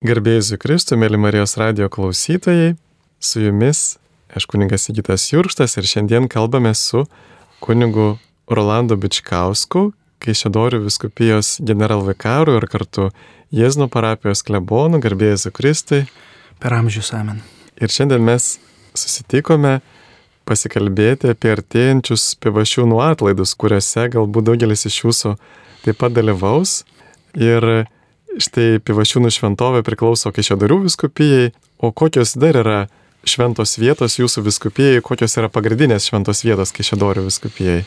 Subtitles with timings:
[0.00, 2.70] Garbėjus Kristų, mėly Marijos radio klausytojai,
[3.20, 3.98] su jumis
[4.32, 7.02] aš kuningas Sigitas Jurštas ir šiandien kalbame su
[7.60, 8.14] kunigu
[8.48, 9.90] Rolando Bičkausku,
[10.24, 13.10] Kaišėdorių viskupijos generalvikaru ir kartu
[13.52, 16.06] Jėzno parapijos klebonu, garbėjus Kristui.
[16.64, 17.44] Per amžius amen.
[17.76, 18.54] Ir šiandien mes
[18.96, 19.82] susitikome
[20.48, 25.36] pasikalbėti apie artėjančius pivašiūnų atlaidus, kuriuose galbūt daugelis iš jūsų
[25.84, 26.86] taip pat dalyvaus.
[27.36, 27.84] Ir
[28.38, 31.50] štai pivašiūnų šventovė priklauso Kaišėdorių viskupijai,
[31.82, 32.78] o kokios dar yra
[33.26, 37.82] šventos vietos jūsų viskupijai, kokios yra pagrindinės šventos vietos Kaišėdorių viskupijai?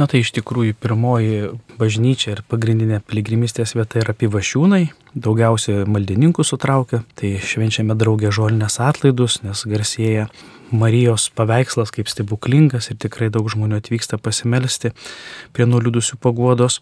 [0.00, 7.02] Na tai iš tikrųjų pirmoji bažnyčia ir pagrindinė piligrimistės vieta yra Pivašiūnai, daugiausiai maldininkų sutraukia,
[7.18, 10.30] tai švenčiame draugę žolinės atlaidus, nes garsėja
[10.72, 14.92] Marijos paveikslas kaip stebuklingas ir tikrai daug žmonių atvyksta pasimelsti
[15.52, 16.80] prie nuliūdusių paguodos.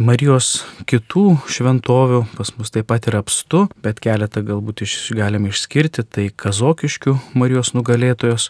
[0.00, 6.06] Marijos kitų šventovių pas mus taip pat yra apstu, bet keletą galbūt iš, galime išskirti,
[6.08, 8.48] tai Kazokiškių Marijos nugalėtojos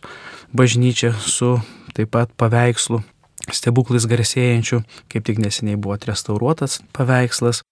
[0.54, 1.56] bažnyčia su
[1.96, 3.02] taip pat paveikslu
[3.50, 7.64] stebuklais garsėjančių, kaip tik neseniai buvo atrestauruotas paveikslas.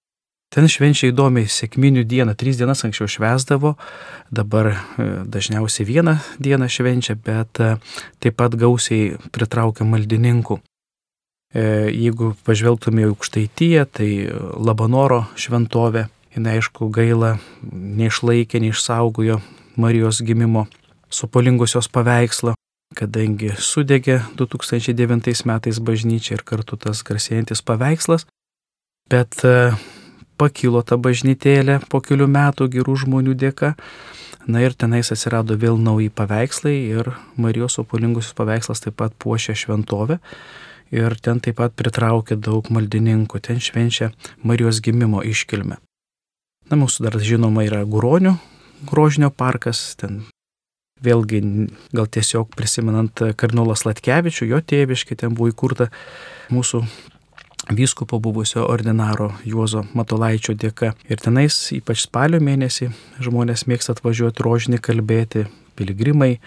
[0.49, 3.75] Ten švenčia įdomiai sėkminių dieną, trys dienas anksčiau švesdavo,
[4.33, 7.75] dabar e, dažniausiai vieną dieną švenčia, bet e,
[8.25, 10.57] taip pat gausiai pritraukia maldininkų.
[11.53, 14.09] E, jeigu pažvelgtume į aukštaityje, tai
[14.57, 17.35] Labanoro šventovė, jinai aišku gaila,
[17.69, 19.43] neišlaikė, neišsaugojo
[19.77, 20.65] Marijos gimimo
[21.13, 22.57] supolingusios paveikslą,
[22.97, 28.25] kadangi sudegė 2009 metais bažnyčia ir kartu tas garsėjantis paveikslas,
[29.13, 29.37] bet
[30.39, 33.75] pakilo ta bažnytėlė po kelių metų gerų žmonių dėka.
[34.49, 40.21] Na ir tenais atsirado vėl nauji paveikslai ir Marijos opolingusius paveikslas taip pat puošia šventovę.
[40.95, 45.77] Ir ten taip pat pritraukia daug maldininkų, ten švenčia Marijos gimimo iškilmę.
[46.69, 48.39] Na, mūsų dar žinoma yra Guronių
[48.89, 50.25] grožinio parkas, ten
[50.99, 51.39] Vėlgi,
[51.95, 55.87] gal tiesiog prisimenant kardinolą Slatkevičių, jo tėviškai ten buvo įkurta
[56.51, 56.81] mūsų
[57.71, 60.95] vyskupo buvusio ordinaro Juozo Matolaičio dėka.
[61.09, 62.91] Ir tenais, ypač spalio mėnesį,
[63.23, 65.47] žmonės mėgsta atvažiuoti rožinį kalbėti,
[65.79, 66.39] piligrimai,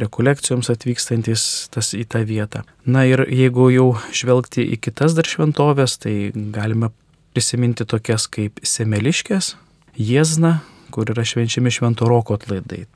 [0.00, 1.44] rekolekcijoms atvykstantis
[1.74, 2.62] tas į tą vietą.
[2.86, 6.92] Na ir jeigu jau žvelgti į kitas dar šventovės, tai galime
[7.34, 9.54] prisiminti tokias kaip Semeliškės,
[10.00, 10.60] Jėzna,
[10.94, 12.86] kur yra švenčiami švento roko atlaidai.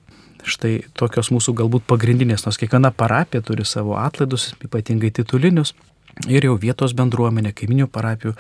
[0.44, 5.72] Štai tokios mūsų galbūt pagrindinės, nors kiekviena parapija turi savo atlaidus, ypatingai titulinius.
[6.30, 8.34] Ir jau vietos bendruomenė, kaiminių parapijų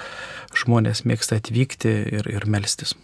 [0.62, 2.94] žmonės mėgsta atvykti ir, ir melstis.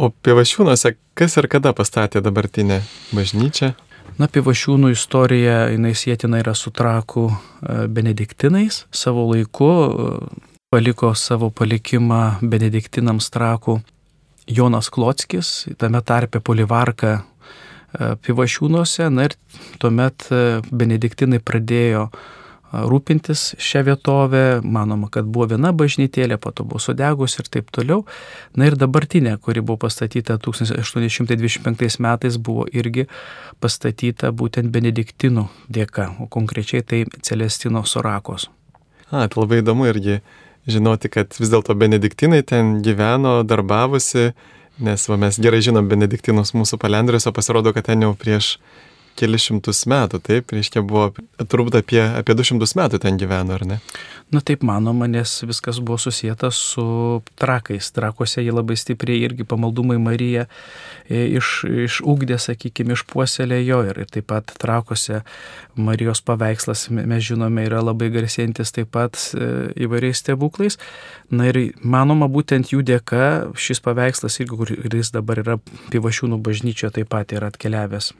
[0.00, 2.80] O Pivašiūnuose kas ir kada pastatė dabartinę
[3.12, 3.74] bažnyčią?
[4.18, 7.36] Na, Pivašiūnų istorija, jinai sėtina yra su trakų e,
[7.92, 8.84] benediktinais.
[8.90, 10.12] Savo laiku e,
[10.72, 13.80] paliko savo palikimą benediktinams trakų
[14.50, 17.20] Jonas Klotskis, tame tarpe Polivarka
[17.90, 19.08] E, Pivašiūnuose.
[19.10, 19.36] Na ir
[19.82, 20.28] tuomet
[20.70, 22.12] benediktinai pradėjo e,
[22.72, 28.04] rūpintis šią vietovę, manoma, kad buvo viena bažnytėlė, po to buvo sudegus ir taip toliau.
[28.58, 33.08] Na ir dabartinė, kuri buvo pastatyta 1825 metais, buvo irgi
[33.60, 38.48] pastatyta būtent benediktinų dėka, o konkrečiai tai Celestino Sorakos.
[39.10, 40.20] A, tai labai įdomu irgi
[40.70, 44.30] žinoti, kad vis dėlto benediktinai ten gyveno, darbavosi
[44.80, 48.54] Nes va, mes gerai žinom Benediktinus mūsų palendrius, o pasirodo, kad ten jau prieš
[49.20, 53.80] kelius šimtus metų, taip, reiškia buvo turbūt apie, apie 200 metų ten gyveno, ar ne?
[54.30, 56.84] Na taip manoma, nes viskas buvo susijęta su
[57.34, 57.90] trakais.
[57.90, 60.44] Trakose jie labai stipriai irgi pamaldumai Marija
[61.08, 65.24] e, iš, išugdė, sakykime, išpuoselėjo ir, ir taip pat trakose
[65.74, 69.50] Marijos paveikslas, mes žinome, yra labai garsėjantis taip pat e,
[69.82, 70.78] įvairiais stebuklais.
[71.34, 75.58] Na ir manoma, būtent jų dėka šis paveikslas irgi, kuris dabar yra
[75.90, 78.14] Pivašiūnų bažnyčioje, taip pat yra atkeliavęs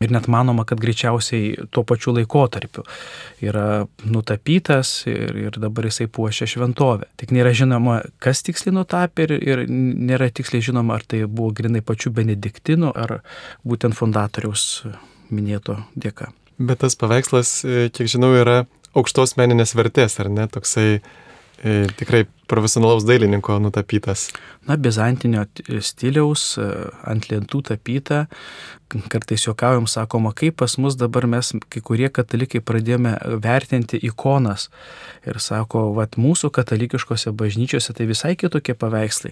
[0.00, 2.86] Ir net manoma, kad greičiausiai tuo pačiu laikotarpiu
[3.44, 7.10] yra nutapytas ir, ir dabar jisai puošia šventovę.
[7.20, 11.84] Tik nėra žinoma, kas tiksliai nutapė ir, ir nėra tiksliai žinoma, ar tai buvo grinai
[11.84, 13.18] pačių benediktinų ar
[13.68, 14.86] būtent fundatoriaus
[15.28, 16.30] minėto dėka.
[16.56, 17.58] Bet tas paveikslas,
[17.92, 18.62] kiek žinau, yra
[18.96, 20.48] aukštos meninės vertės, ar ne?
[20.48, 21.02] Toksai e,
[22.00, 24.28] tikrai profesionalaus dailininko nutapytas.
[24.66, 25.46] Na, bizantinio
[25.80, 26.66] stiliaus, e,
[27.08, 28.26] ant lentų tapyta.
[28.90, 33.12] Kartais juokaujam, sakoma, kaip pas mus dabar mes, kai kurie katalikai, pradėjome
[33.44, 34.66] vertinti ikonas.
[35.30, 39.30] Ir sako, vad mūsų katalikiškose bažnyčiose tai visai kitokie paveikslai.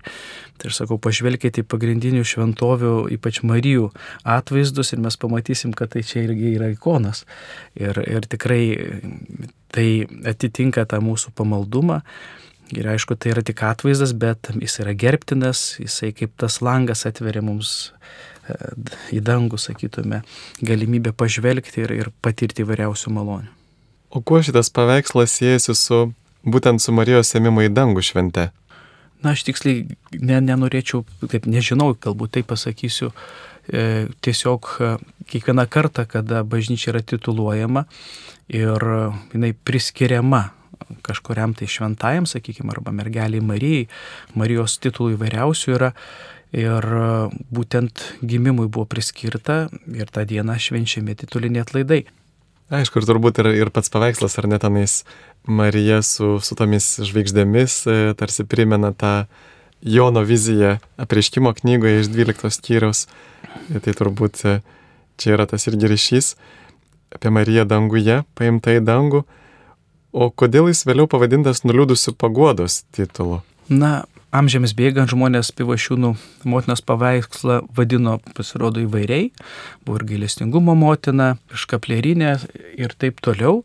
[0.62, 3.90] Tai aš sakau, pažvelkite į pagrindinių šventovių, ypač Marijų
[4.22, 7.26] atvaizdus ir mes pamatysim, kad tai čia irgi yra ikonas.
[7.74, 8.62] Ir, ir tikrai
[9.74, 9.88] tai
[10.22, 12.04] atitinka tą mūsų pamaldumą
[12.76, 17.40] Ir aišku, tai yra tik atvaizdas, bet jis yra gerbtinas, jisai kaip tas langas atveria
[17.44, 17.94] mums
[18.44, 18.56] e,
[19.16, 20.20] į dangų, sakytume,
[20.60, 23.54] galimybę pažvelgti ir, ir patirti įvairiausių malonių.
[24.12, 26.00] O kuo šitas paveikslas siejasi su
[26.44, 28.50] būtent su Marijos ėmimo į dangų švente?
[29.24, 33.10] Na, aš tiksliai ne, nenorėčiau, taip nežinau, galbūt tai pasakysiu,
[33.72, 34.92] e, tiesiog e,
[35.32, 37.86] kiekvieną kartą, kada bažnyčia yra tituluojama
[38.52, 38.88] ir
[39.32, 40.44] jinai priskiriama
[41.06, 43.86] kažkuriam tai šventajam, sakykime, arba mergeliai Marijai,
[44.38, 45.92] Marijos titulų įvairiausių yra.
[46.56, 46.84] Ir
[47.52, 52.06] būtent gimimui buvo priskirta ir tą dieną švenčiami tituliniai atlaidai.
[52.72, 55.02] Aišku, ir turbūt ir, ir pats paveikslas, ar net tenais
[55.48, 59.12] Marija su, su tomis žvaigždėmis e, tarsi primena tą
[59.80, 63.06] Jono viziją apreiškimo knygoje iš 12 skyriaus.
[63.72, 64.58] E, tai turbūt e,
[65.16, 66.34] čia yra tas irgi ryšys
[67.16, 69.24] apie Mariją danguje, paimta į dangų.
[70.12, 73.42] O kodėl jis vėliau pavadintas nuliūdusių paguodos titulu?
[73.68, 76.14] Na, amžiams bėgant žmonės pivašiūnų
[76.48, 79.30] motinos paveikslą vadino, pasirodo, įvairiai.
[79.84, 82.38] Buvo ir gailestingumo motina, škaplerinė
[82.80, 83.62] ir taip toliau.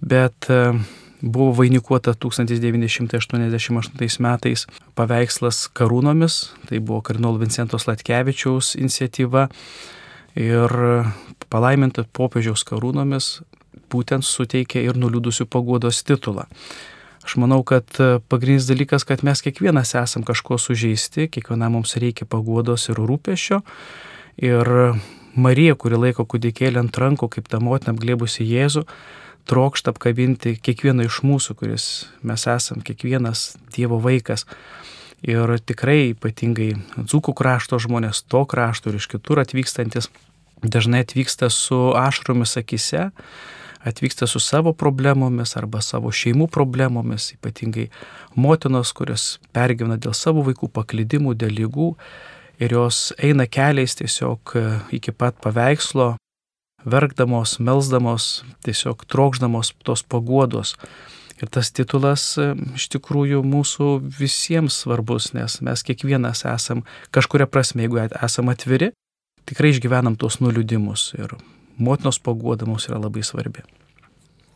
[0.00, 0.72] Bet e,
[1.20, 6.34] buvo vainikuota 1988 metais paveikslas karūnomis.
[6.70, 9.48] Tai buvo kardinolo Vincentos Latkevičiaus iniciatyva.
[10.40, 10.70] Ir
[11.52, 13.26] palaiminta popiežiaus karūnomis
[13.92, 16.46] būtent suteikia ir nuliūdusių paguodos titulą.
[17.26, 22.28] Aš manau, kad e, pagrindinis dalykas, kad mes kiekvienas esam kažko sužeisti, kiekvienam mums reikia
[22.30, 23.62] paguodos ir rūpešio.
[24.46, 24.70] Ir
[25.34, 28.84] Marija, kuri laiko kūdikėlį ant rankų, kaip ta motina apglėbusi Jėzų,
[29.50, 31.88] trokšta apkabinti kiekvieną iš mūsų, kuris
[32.26, 34.46] mes esam, kiekvienas Dievo vaikas.
[35.26, 40.10] Ir tikrai ypatingai dzūkų krašto žmonės, to krašto ir iš kitur atvykstantis,
[40.62, 43.10] dažnai atvyksta su ašromis akise,
[43.86, 47.88] atvyksta su savo problemomis arba savo šeimų problemomis, ypatingai
[48.34, 51.90] motinos, kurios pergyvena dėl savo vaikų paklydimų, dėl lygų
[52.62, 54.64] ir jos eina keliais tiesiog e,
[54.98, 56.14] iki pat paveikslo,
[56.86, 60.76] verkdamos, melzdamos, tiesiog trokšdamos tos paguodos.
[61.36, 67.84] Ir tas titulas e, iš tikrųjų mūsų visiems svarbus, nes mes kiekvienas esam kažkuria prasme,
[67.84, 68.92] jeigu esam atviri,
[69.46, 71.36] tikrai išgyvenam tos nuliūdimus ir
[71.78, 73.64] motinos paguoda mums yra labai svarbi.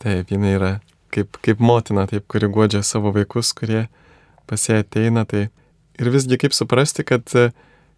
[0.00, 0.72] Taip, jinai yra
[1.14, 3.86] kaip, kaip motina, taip, kuri godžia savo vaikus, kurie
[4.48, 5.26] pas ją ateina.
[5.28, 5.48] Tai
[6.00, 7.50] ir visgi kaip suprasti, kad e,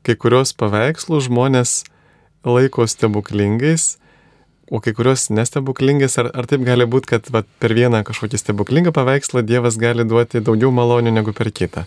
[0.07, 1.83] kai kurios paveikslus žmonės
[2.49, 3.97] laiko stebuklingais,
[4.73, 8.95] o kai kurios nestebuklingais, ar, ar taip gali būti, kad va, per vieną kažkokį stebuklingą
[8.97, 11.85] paveikslą Dievas gali duoti daugiau malonių negu per kitą?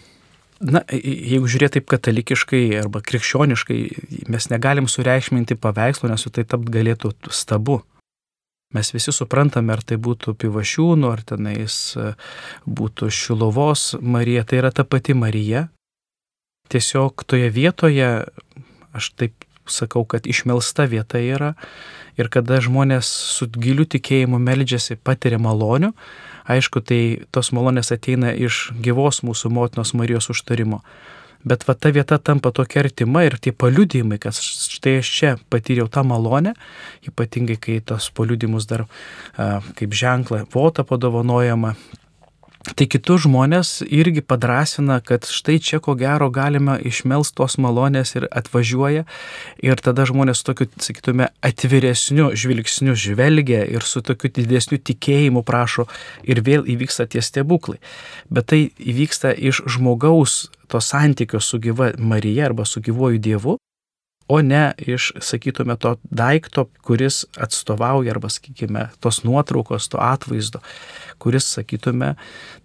[0.63, 3.79] Na, jeigu žiūrėti taip katalikiškai arba krikščioniškai,
[4.31, 7.81] mes negalim sureikšminti paveikslo, nes tai tapt galėtų stabu.
[8.75, 12.13] Mes visi suprantame, ar tai būtų pivašiūnų, ar tenais e,
[12.65, 15.67] būtų šilovos Marija, tai yra ta pati Marija.
[16.71, 18.09] Tiesiog toje vietoje,
[18.95, 21.53] aš taip sakau, kad išmelsta vieta yra
[22.17, 25.91] ir kada žmonės su giliu tikėjimu meldžiasi, patiria malonių,
[26.45, 30.83] Aišku, tai tos malonės ateina iš gyvos mūsų motinos Marijos užtarimo.
[31.45, 35.85] Bet va ta vieta tampa tokia artima ir tie paliudymai, kad štai aš čia patyriau
[35.89, 36.55] tą malonę,
[37.05, 41.75] ypatingai kai tos paliudymus dar a, kaip ženklą votą padovanojama,
[42.73, 48.25] Tai kitus žmonės irgi padrasina, kad štai čia ko gero galima išmelst tos malonės ir
[48.33, 49.03] atvažiuoja
[49.61, 55.85] ir tada žmonės su tokiu, sakytume, atviresniu žvilgsniu žvelgia ir su tokiu didesniu tikėjimu prašo
[56.25, 57.77] ir vėl įvyksta tie stebuklai.
[58.33, 63.59] Bet tai įvyksta iš žmogaus to santykio su gyva Marija arba su gyvuoju Dievu
[64.27, 70.61] o ne iš, sakytume, to daikto, kuris atstovauja arba, sakykime, tos nuotraukos, to atvaizdo,
[71.21, 72.13] kuris, sakytume,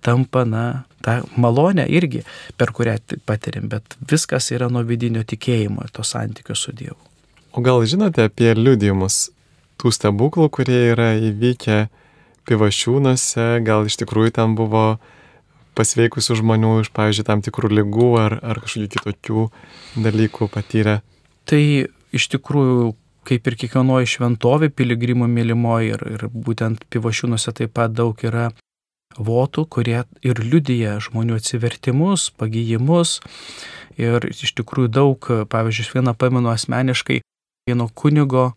[0.04, 2.24] tampa, na, tą malonę irgi,
[2.60, 2.96] per kurią
[3.28, 6.98] patirim, bet viskas yra nuo vidinio tikėjimo ir to santykio su Dievu.
[7.52, 9.30] O gal žinote apie liudijimus
[9.80, 11.86] tų stebuklų, kurie yra įvykę
[12.50, 15.00] pivašiūnuose, gal iš tikrųjų ten buvo
[15.78, 19.46] pasveikusių žmonių iš, pavyzdžiui, tam tikrų lygų ar, ar kažkokių kitokių
[20.04, 21.00] dalykų patyrę
[21.50, 21.62] Tai
[22.14, 22.92] iš tikrųjų,
[23.28, 28.50] kaip ir kiekvienoje šventovė, piligrimų mylimoji ir, ir būtent pivašiūnuose taip pat daug yra
[29.18, 33.18] votų, kurie ir liudyja žmonių atsivertimus, pagyjimus.
[34.00, 37.20] Ir iš tikrųjų daug, pavyzdžiui, vieną pamenu asmeniškai,
[37.68, 38.52] vieno kunigo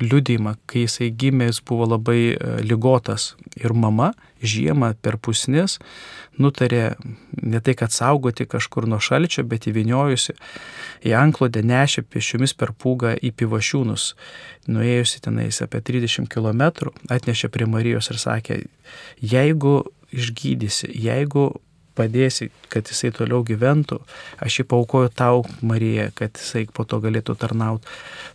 [0.00, 5.78] liudymą, kai jisai gimė, jis buvo labai e, lygotas ir mama žiemą per pusnis
[6.40, 6.96] nutarė
[7.42, 10.36] ne tai, kad saugoti kažkur nuo šalčio, bet įviniojusi
[11.08, 14.12] į anklodę nešė pešiomis per pūgą į pivašiūnus.
[14.72, 18.62] Nuėjusi tenais apie 30 km, atnešė prie Marijos ir sakė,
[19.20, 19.80] jeigu
[20.12, 21.52] išgydysi, jeigu
[21.98, 24.00] padėsi, kad jisai toliau gyventų,
[24.44, 27.88] aš jį paukoju tau, Marija, kad jisai po to galėtų tarnauti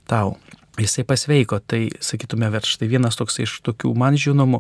[0.10, 0.38] tau.
[0.78, 4.60] Jisai pasveiko, tai sakytume, bet štai vienas toks iš tokių man žinomų,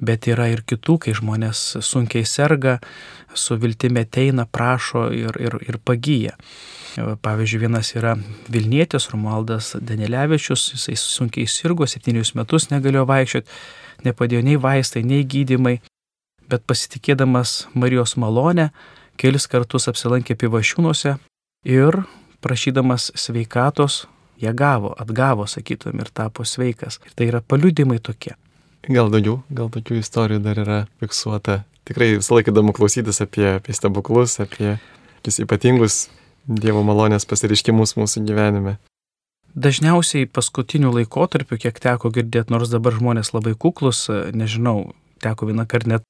[0.00, 2.78] bet yra ir kitų, kai žmonės sunkiai serga,
[3.36, 6.38] su viltimi ateina, prašo ir, ir, ir pagyja.
[6.96, 8.14] Pavyzdžiui, vienas yra
[8.52, 13.60] Vilnietis Romualdas Danilevičius, jisai sunkiai sirgo, septynius metus negalėjo vaikščioti,
[14.08, 15.78] nepadėjo nei vaistai, nei gydimai,
[16.52, 18.68] bet pasitikėdamas Marijos malonę,
[19.20, 21.16] kelis kartus apsilankė pivašiūnuose
[21.68, 22.02] ir
[22.42, 24.04] prašydamas sveikatos,
[24.42, 26.98] ją gavo, atgavo, sakytum, ir tapo sveikas.
[27.06, 28.34] Ir tai yra paliudimai tokie.
[28.90, 31.62] Gal daugiau, gal tokių istorijų dar yra fiksuota.
[31.86, 34.76] Tikrai visą laiką įdomu klausytis apie, apie stebuklus, apie
[35.22, 36.08] vis ypatingus
[36.42, 38.72] Dievo malonės pasireiškimus mūsų gyvenime.
[39.54, 44.90] Dažniausiai paskutiniu laikotarpiu, kiek teko girdėti, nors dabar žmonės labai kuklus, nežinau,
[45.22, 46.06] teko vieną kartą net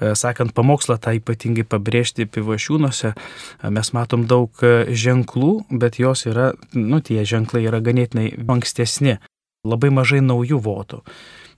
[0.00, 6.52] sakant pamokslą, tą ypatingai pabrėžti pivašiūnuose, e, mes matom daug e, ženklų, bet jos yra,
[6.72, 9.18] nu, tie ženklai yra ganėtinai ankstesni,
[9.64, 11.02] labai mažai naujų votų.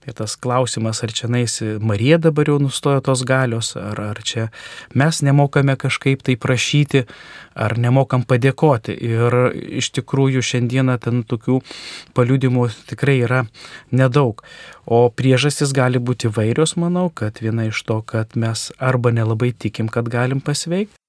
[0.05, 4.51] Tai tas klausimas, ar čia naisi Marija dabar jau nustojo tos galios, ar, ar čia
[4.93, 7.07] mes nemokame kažkaip tai prašyti,
[7.57, 8.93] ar nemokam padėkoti.
[8.93, 9.37] Ir
[9.81, 11.63] iš tikrųjų šiandieną ten tokių
[12.13, 13.47] paliudimų tikrai yra
[13.93, 14.45] nedaug.
[14.85, 19.89] O priežastis gali būti vairios, manau, kad viena iš to, kad mes arba nelabai tikim,
[19.89, 21.01] kad galim pasveikti,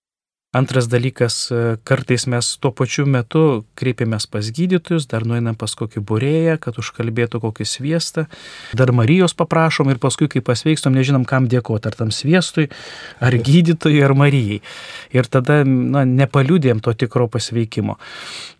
[0.55, 5.99] Antras dalykas, e, kartais mes tuo pačiu metu kreipiamės pas gydytojus, dar nueinam pas kokį
[6.07, 8.23] burėją, kad užkalbėtų kokį sviestą,
[8.71, 12.69] dar Marijos paprašom ir paskui, kai pasveikstom, nežinom, kam dėkoti, ar tam sviestui,
[13.19, 14.61] ar gydytojui, ar Marijai.
[15.11, 17.99] Ir tada na, nepaliūdėm to tikro pasveikimo.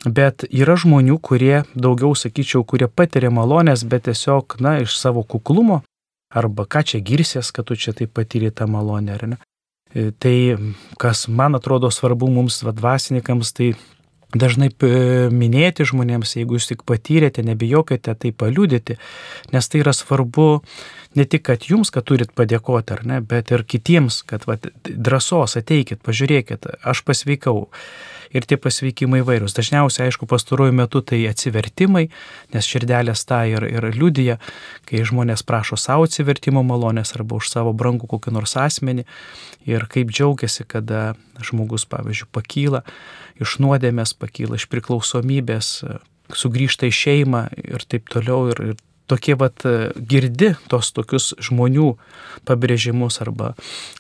[0.03, 5.85] Bet yra žmonių, kurie daugiau, sakyčiau, kurie patiria malonės, bet tiesiog, na, iš savo kuklumo,
[6.27, 9.45] arba ką čia girsės, kad tu čia taip patyrė tą malonę, ar ne?
[9.95, 10.37] E, tai,
[10.99, 13.71] kas man atrodo svarbu mums, vadvasininkams, tai
[14.35, 14.67] dažnai
[15.31, 18.97] minėti žmonėms, jeigu jūs tik patyrėte, nebijokite tai paliūdėti,
[19.55, 20.49] nes tai yra svarbu
[21.15, 25.57] ne tik, kad jums, kad turit padėkoti, ar ne, bet ir kitiems, kad va, drąsos
[25.59, 27.69] ateikit, pažiūrėkit, aš pasveikau
[28.35, 29.55] ir tie pasveikimai vairūs.
[29.55, 32.07] Dažniausiai, aišku, pastaruoju metu tai atsivertimai,
[32.53, 34.37] nes širdelės tą ir, ir liudyja,
[34.89, 39.05] kai žmonės prašo savo atsivertimo malonės arba už savo brangų kokį nors asmenį
[39.69, 42.83] ir kaip džiaugiasi, kada žmogus, pavyzdžiui, pakyla
[43.41, 45.71] iš nuodėmės, pakyla iš priklausomybės,
[46.35, 48.49] sugrįžta į šeimą ir taip toliau.
[48.51, 51.93] Ir, ir tokie vat girdi tos tokius žmonių
[52.47, 53.53] pabrėžimus arba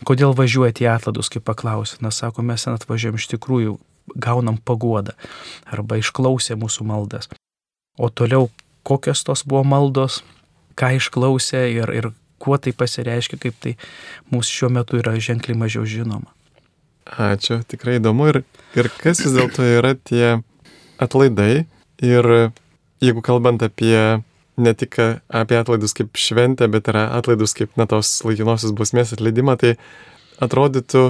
[0.07, 1.99] kodėl važiuojate į atladus, kaip paklausė.
[2.05, 3.77] Na, sako, mes ten atvažiuojam iš tikrųjų
[4.15, 5.15] gaunam paguodą
[5.65, 7.29] arba išklausė mūsų maldas.
[7.97, 8.49] O toliau,
[8.83, 10.21] kokios tos buvo maldos,
[10.75, 13.75] ką išklausė ir, ir kuo tai pasireiškia, kaip tai
[14.33, 16.29] mūsų šiuo metu yra ženkliai mažiau žinoma.
[17.05, 18.27] Ačiū, tikrai įdomu.
[18.33, 18.41] Ir,
[18.77, 20.41] ir kas vis dėlto yra tie
[21.01, 21.65] atlaidai.
[22.03, 22.27] Ir
[23.03, 24.23] jeigu kalbant apie
[24.57, 29.57] ne tik apie atlaidus kaip šventę, bet ir atlaidus kaip na tos laikinosios bausmės atleidimą,
[29.61, 29.75] tai
[30.43, 31.05] atrodytų,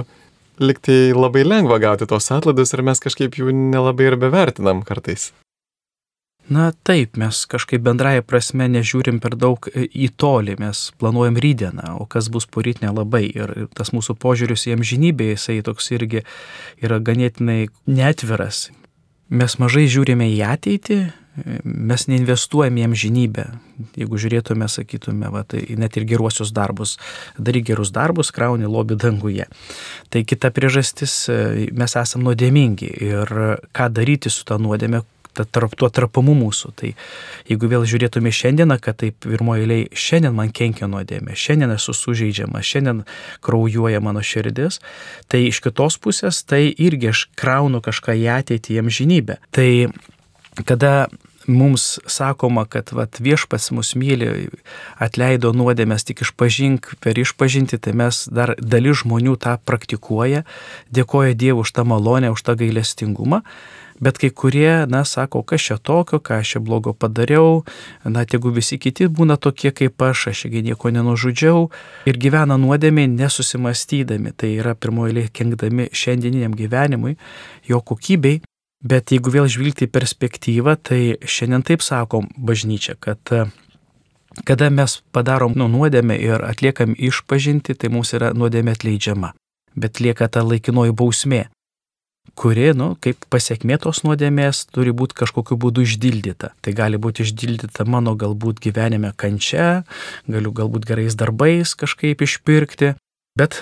[0.62, 5.32] liktai labai lengva gauti tos atlaidus ir mes kažkaip jų nelabai ir bevertinam kartais.
[6.46, 12.06] Na taip, mes kažkaip bendraja prasme nežiūrim per daug į tolį, mes planuojam rydieną, o
[12.06, 13.24] kas bus poryt nelabai.
[13.34, 16.22] Ir tas mūsų požiūris į amžinybę, jisai toks irgi
[16.78, 18.68] yra ganėtinai netviras.
[19.26, 21.00] Mes mažai žiūrime į ateitį,
[21.64, 23.46] mes neinvestuojame į amžinybę.
[23.98, 26.96] Jeigu žiūrėtume, sakytume, va, tai net ir geruosius darbus,
[27.38, 29.48] daryk gerus darbus, krauni lobį danguje.
[30.12, 31.26] Tai kita priežastis,
[31.76, 33.36] mes esame nuodėmingi ir
[33.76, 35.04] ką daryti su tą nuodėmė,
[35.44, 36.72] tarp tuo tarpumu mūsų.
[36.78, 36.92] Tai
[37.50, 42.62] jeigu vėl žiūrėtume šiandieną, kad taip pirmoji eiliai šiandien man kenkia nuodėmė, šiandien esu sužeidžiama,
[42.64, 43.04] šiandien
[43.44, 44.80] kraujuoja mano širdis,
[45.28, 49.40] tai iš kitos pusės tai irgi aš kraunu kažką į ateitį, į amžinybę.
[49.52, 49.68] Tai
[50.64, 51.08] kada
[51.46, 54.48] mums sakoma, kad vat, viešpats mus myli,
[54.98, 60.44] atleido nuodėmės tik išpažink per išpažinti, tai mes dar dalis žmonių tą praktikuoja,
[60.90, 63.42] dėkoja Dievui už tą malonę, už tą gailestingumą.
[63.96, 67.62] Bet kai kurie, na, sako, kas čia tokio, ką aš čia blogo padariau,
[68.04, 71.70] na, jeigu visi kiti būna tokie kaip aš, aš čia nieko nenužudžiau
[72.04, 77.16] ir gyvena nuodėmė nesusimastydami, tai yra pirmoji kenkdami šiandieniniam gyvenimui,
[77.64, 78.42] jo kokybei
[78.84, 83.46] Bet jeigu vėl žvilgti į perspektyvą, tai šiandien taip sakom bažnyčia, kad e,
[84.44, 89.32] kada mes padarom nu, nuodėmę ir atliekam išpažinti, tai mums yra nuodėmė atleidžiama.
[89.76, 91.46] Bet lieka ta laikinoji bausmė,
[92.36, 96.52] kuri, nu, kaip pasiekmė tos nuodėmės, turi būti kažkokiu būdu išdildyta.
[96.60, 99.84] Tai gali būti išdildyta mano galbūt gyvenime kančia,
[100.28, 102.94] galiu galbūt gerais darbais kažkaip išpirkti,
[103.36, 103.58] Bet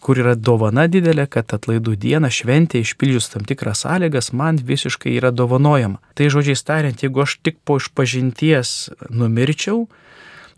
[0.00, 5.28] kur yra dovana didelė, kad atlaidų dieną šventė išpildžius tam tikras sąlygas man visiškai yra
[5.28, 6.00] dovanojama.
[6.16, 9.84] Tai žodžiai tariant, jeigu aš tik po išpažinties numirčiau,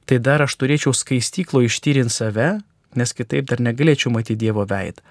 [0.07, 2.51] tai dar aš turėčiau skaistyklo ištyrinti save,
[2.95, 5.03] nes kitaip dar negalėčiau matyti Dievo veidą.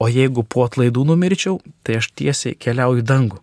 [0.00, 3.42] O jeigu po atlaidų numirčiau, tai aš tiesiai keliauju į dangų.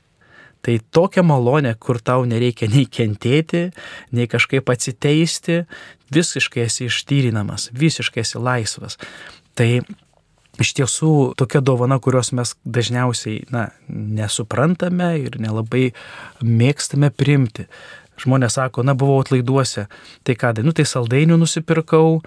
[0.64, 3.66] Tai tokia malonė, kur tau nereikia nei kentėti,
[4.16, 5.64] nei kažkaip atsiteisti,
[6.14, 8.98] visiškai esi ištyrinamas, visiškai esi laisvas.
[9.58, 9.70] Tai
[10.62, 15.92] iš tiesų tokia dovana, kurios mes dažniausiai na, nesuprantame ir nelabai
[16.42, 17.68] mėgstame primti.
[18.22, 19.88] Žmonės sako, na buvau atlaiduose,
[20.22, 22.20] tai ką, nu tai saldainių nusipirkau,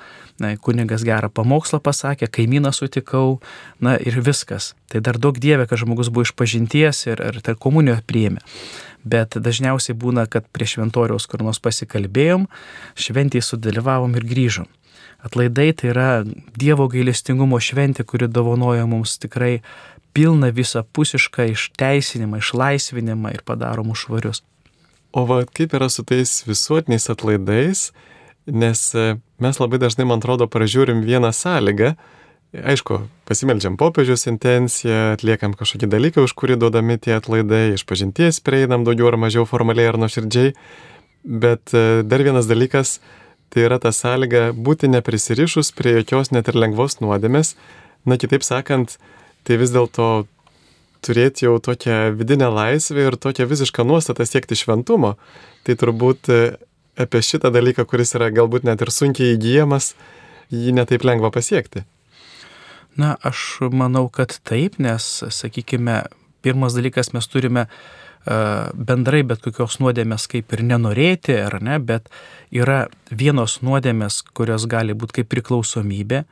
[0.42, 3.38] na, kunigas gerą pamokslą pasakė, kaimyną sutikau,
[3.78, 4.74] na ir viskas.
[4.90, 8.42] Tai dar daug dievė, kad žmogus buvo išpažinties ir, ir tą komuniją priėmė.
[9.06, 12.48] Bet dažniausiai būna, kad prie šventoriaus kur nors pasikalbėjom,
[12.98, 14.66] šventėje sudalyvavom ir grįžom.
[15.24, 16.08] Atlaidai tai yra
[16.58, 19.60] Dievo gailestingumo šventė, kuri dovanoja mums tikrai
[20.16, 24.42] pilną visapusišką išteisinimą, išlaisvinimą ir padaro mus švarius.
[25.16, 27.90] O va, kaip yra su tais visuotiniais atlaidais,
[28.46, 31.94] nes e, mes labai dažnai, man atrodo, pražiūrim vieną sąlygą.
[32.56, 38.86] Aišku, pasimeldžiam popiežius intenciją, atliekam kažkokį dalyką, už kurį duodami tie atlaidai, iš pažinties prieinam
[38.86, 40.54] daugiau ar mažiau formaliai ar nuoširdžiai.
[41.26, 43.00] Bet e, dar vienas dalykas,
[43.50, 47.54] tai yra ta sąlyga būti neprisirišus prie jokios net ir lengvos nuodėmės.
[48.06, 48.98] Na, kitaip sakant,
[49.46, 50.26] tai vis dėlto
[51.06, 55.14] turėti jau tokią vidinę laisvę ir tokią visišką nuostatą siekti šventumo,
[55.66, 56.40] tai turbūt e,
[56.98, 59.94] apie šitą dalyką, kuris yra galbūt net ir sunkiai įgyjamas,
[60.50, 61.84] jį netaip lengva pasiekti.
[62.96, 66.06] Na, aš manau, kad taip, nes, sakykime,
[66.46, 67.80] pirmas dalykas mes turime uh,
[68.26, 72.08] bendrai bet kokios nuodėmės kaip ir nenorėti, ar ne, bet
[72.50, 76.24] yra vienos nuodėmės, kurios gali būti kaip priklausomybė,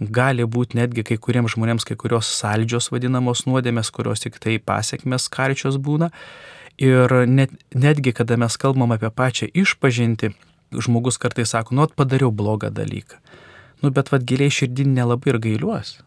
[0.00, 5.28] gali būti netgi kai kuriems žmonėms kai kurios saldžios vadinamos nuodėmės, kurios tik tai pasiekmes
[5.32, 6.10] karčios būna.
[6.80, 10.30] Ir net, netgi, kada mes kalbam apie pačią išpažinti,
[10.72, 13.18] žmogus kartais sako, nu, padariau blogą dalyką.
[13.82, 16.00] Nu, bet vad giliai širdin nelabai ir gailiuosi.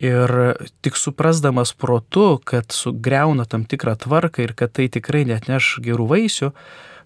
[0.00, 0.32] Ir
[0.80, 6.06] tik suprasdamas protu, kad sugriauna tam tikrą tvarką ir kad tai tikrai net neš gerų
[6.08, 6.48] vaisių,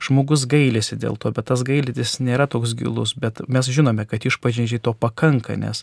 [0.04, 4.82] žmogus gailisi dėl to, bet tas gailitis nėra toks gilus, bet mes žinome, kad išpažinčiai
[4.84, 5.82] to pakanka, nes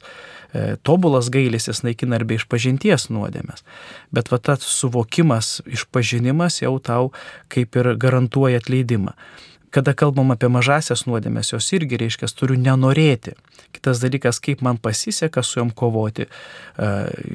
[0.53, 3.65] e, tobulas gailisis naikina arba išpažinties nuodėmės.
[4.15, 7.11] Bet va tas suvokimas, išpažinimas jau tau
[7.51, 9.17] kaip ir garantuoja atleidimą
[9.71, 13.35] kada kalbam apie mažasias nuodėmės, jos irgi reiškia, turiu nenorėti.
[13.71, 16.25] Kitas dalykas, kaip man pasiseka su jom kovoti,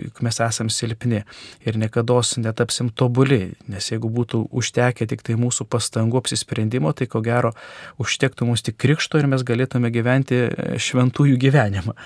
[0.04, 1.22] juk mes esam silpni
[1.64, 7.22] ir niekada netapsim tobuli, nes jeigu būtų užtekę tik tai mūsų pastangų apsisprendimo, tai ko
[7.24, 7.54] gero
[8.02, 11.96] užtektų mums tik krikšto ir mes galėtume gyventi e, šventųjų gyvenimą.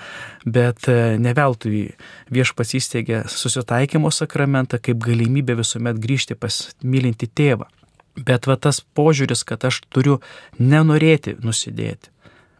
[0.45, 1.83] Bet e, ne veltui
[2.31, 7.67] viešpats įsteigė susitaikymo sakramentą kaip galimybę visuomet grįžti pas mylinti tėvą.
[8.15, 10.19] Bet va tas požiūris, kad aš turiu
[10.59, 12.11] nenorėti nusidėti.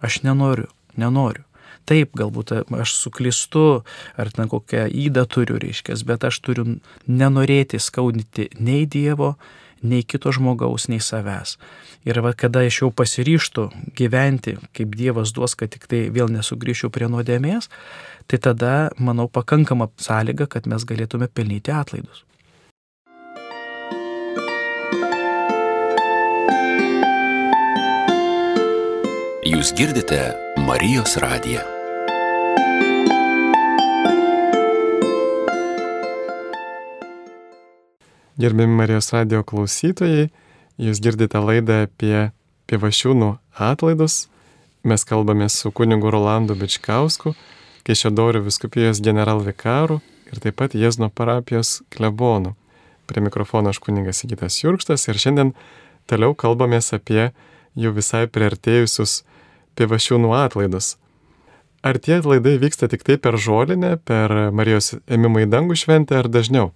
[0.02, 1.44] Aš nenoriu, nenoriu.
[1.90, 3.82] Taip, galbūt aš suklystu,
[4.16, 9.34] ar ten kokią įdą turiu, reiškia, bet aš turiu nenorėti skaudinti nei Dievo,
[9.82, 11.58] nei kito žmogaus, nei savęs.
[12.06, 16.94] Ir va, kada aš jau pasiryštų gyventi, kaip Dievas duos, kad tik tai vėl nesugrįšiu
[16.94, 17.70] prie nuodėmės,
[18.30, 22.24] tai tada, manau, pakankama sąlyga, kad mes galėtume pelnyti atlaidus.
[29.52, 30.18] Jūs girdite
[30.64, 31.60] Marijos radiją.
[38.40, 40.30] Gerbimi Marijos radijo klausytojai,
[40.80, 42.30] jūs girdite laidą apie
[42.72, 43.28] pivašiūnų
[43.68, 44.30] atlaidus.
[44.88, 47.34] Mes kalbame su kunigu Rolandu Bičkausku,
[47.84, 50.00] Kešėdorių viskupijos generalvikaru
[50.32, 52.54] ir taip pat Jėzno parapijos klebonu.
[53.04, 55.52] Prie mikrofono aš kuningas Sigitas Jurkštas ir šiandien
[56.08, 57.34] toliau kalbamės apie
[57.76, 59.26] jau visai priartėjusius
[59.80, 60.96] pivašiūnų atlaidus.
[61.82, 66.30] Ar tie atlaidai vyksta tik tai per žolinę, per Marijos ėmimą į dangų šventę ar
[66.30, 66.70] dažniau?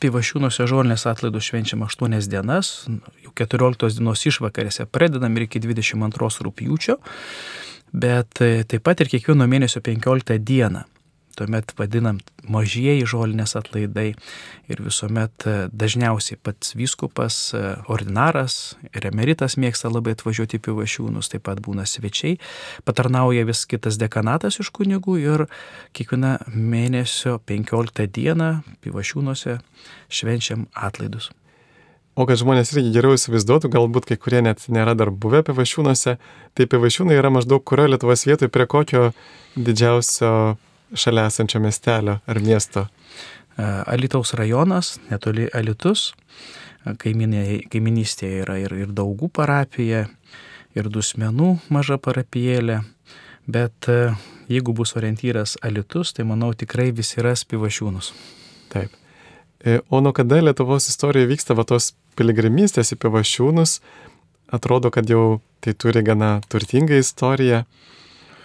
[0.00, 2.72] Pivašiūnuose žolinės atlaidus švenčiam 8 dienas,
[3.24, 6.98] jau 14 dienos išvakarėse pradedam ir iki 22 rūpjūčio,
[7.92, 10.84] bet taip pat ir kiekvieno mėnesio 15 dieną
[11.38, 12.20] tuomet vadinam
[12.50, 14.06] mažieji žolinės atlaidai
[14.70, 21.30] ir visuomet e, dažniausiai pats vyskupas, e, ordinaras ir emeritas mėgsta labai atvažiuoti į pivašiūnus,
[21.32, 22.38] taip pat būna svečiai,
[22.88, 25.46] patarnauja vis kitas dekanatas iš kunigų ir
[25.96, 28.50] kiekvieną mėnesio 15 dieną
[28.84, 29.58] pivašiūnuose
[30.12, 31.30] švenčiam atlaidus.
[32.14, 36.14] O kad žmonės irgi geriau įsivaizduotų, galbūt kai kurie net nėra dar buvę pivašiūnuose,
[36.54, 39.08] tai pivašiūnai yra maždaug kurio Lietuvos vietoje prie kokio
[39.58, 40.30] didžiausio
[40.94, 42.86] šalia esančio miestelio ar miesto.
[43.56, 46.12] E, Alitaus rajonas, netoli Alitus,
[46.84, 50.06] e, kaiminystėje yra ir, ir Daugų parapija,
[50.74, 52.80] ir Dusmenų maža parapijėlė,
[53.46, 54.14] bet e,
[54.50, 58.12] jeigu bus orientyras Alitus, tai manau tikrai visi ras pivašiūnus.
[58.74, 59.00] Taip.
[59.88, 63.78] O nuo kada Lietuvos istorijoje vyksta va tos piligrimystės į Pivašiūnus,
[64.52, 67.62] atrodo, kad jau tai turi gana turtingą istoriją.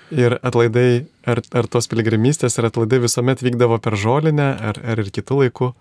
[0.09, 5.11] Ir atlaidai, ar, ar tos piligrimystės ir atlaidai visuomet vykdavo per žolinę, ar, ar ir
[5.13, 5.73] kitų laikų?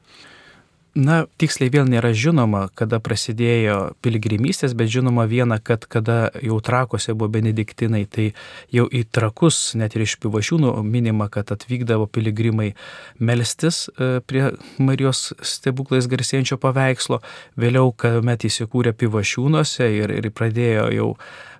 [0.98, 7.12] Na, tiksliai vėl nėra žinoma, kada prasidėjo piligrimystės, bet žinoma viena, kad kada jau trakose
[7.14, 8.32] buvo benediktinai, tai
[8.74, 12.72] jau į trakus, net ir iš pivašiūnų minima, kad atvykdavo piligrimai
[13.20, 14.48] melstis e, prie
[14.82, 17.20] Marijos stebuklais garsėjančio paveikslo,
[17.60, 21.12] vėliau, kuomet įsikūrė pivašiūnuose ir, ir pradėjo jau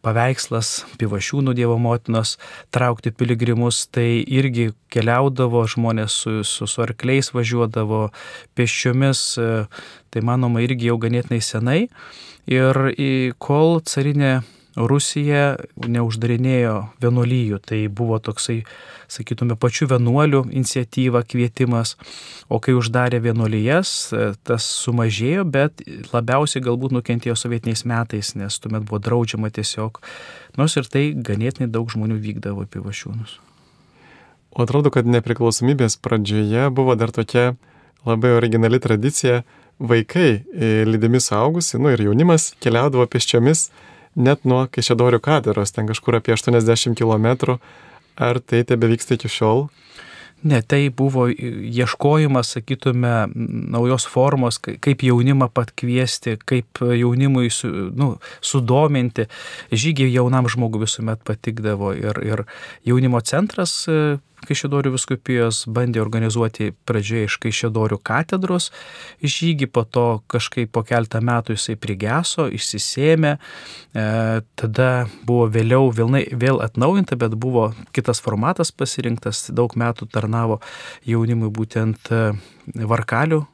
[0.08, 2.36] paveikslas pivašiūnų Dievo motinos
[2.72, 8.08] traukti piligrimus, tai irgi keliaudavo žmonės su, su, su arkliais važiuodavo
[8.56, 9.24] pėsčiomis,
[10.08, 11.80] tai manoma irgi jau ganėtinai senai.
[12.48, 12.80] Ir
[13.44, 14.38] kol carinė
[14.78, 18.60] Rusija neuždarinėjo vienuolyjų, tai buvo toksai,
[19.10, 21.96] sakytume, pačių vienuolių iniciatyva, kvietimas,
[22.46, 24.12] o kai uždarė vienuolyjas,
[24.46, 29.98] tas sumažėjo, bet labiausiai galbūt nukentėjo sovietiniais metais, nes tuomet buvo draudžiama tiesiog,
[30.60, 33.38] nors ir tai ganėtinai daug žmonių vykdavo į pivašiūnus.
[34.54, 37.56] O atrodo, kad nepriklausomybės pradžioje buvo dar tokia
[38.06, 39.42] labai originali tradicija,
[39.78, 40.44] vaikai,
[40.88, 43.68] lydimi suaugusi, nu ir jaunimas, keliaudavo pėsčiomis
[44.18, 47.58] net nuo Kešėdorių katedros, ten kažkur apie 80 km.
[48.18, 49.68] Ar tai tebe vyksta iki šiol?
[50.46, 53.14] Ne, tai buvo ieškojimas, sakytume,
[53.74, 59.26] naujos formos, kaip jaunimą pat kviesti, kaip jaunimui su, nu, sudominti.
[59.74, 62.44] Žygiai jaunam žmogui visuomet patikdavo ir, ir
[62.86, 63.74] jaunimo centras
[64.46, 68.70] Kaišėdorių viskupijos bandė organizuoti pradžioje iš Kaišėdorių katedros
[69.22, 74.06] žygį, po to kažkaip po keltą metų jisai prigeso, išsisėmė, e,
[74.60, 74.90] tada
[75.26, 80.62] buvo vėliau vėlnai, vėl atnaujinta, bet buvo kitas formatas pasirinktas, daug metų tarnavo
[81.08, 82.24] jaunimui būtent e,
[82.78, 83.44] varkalių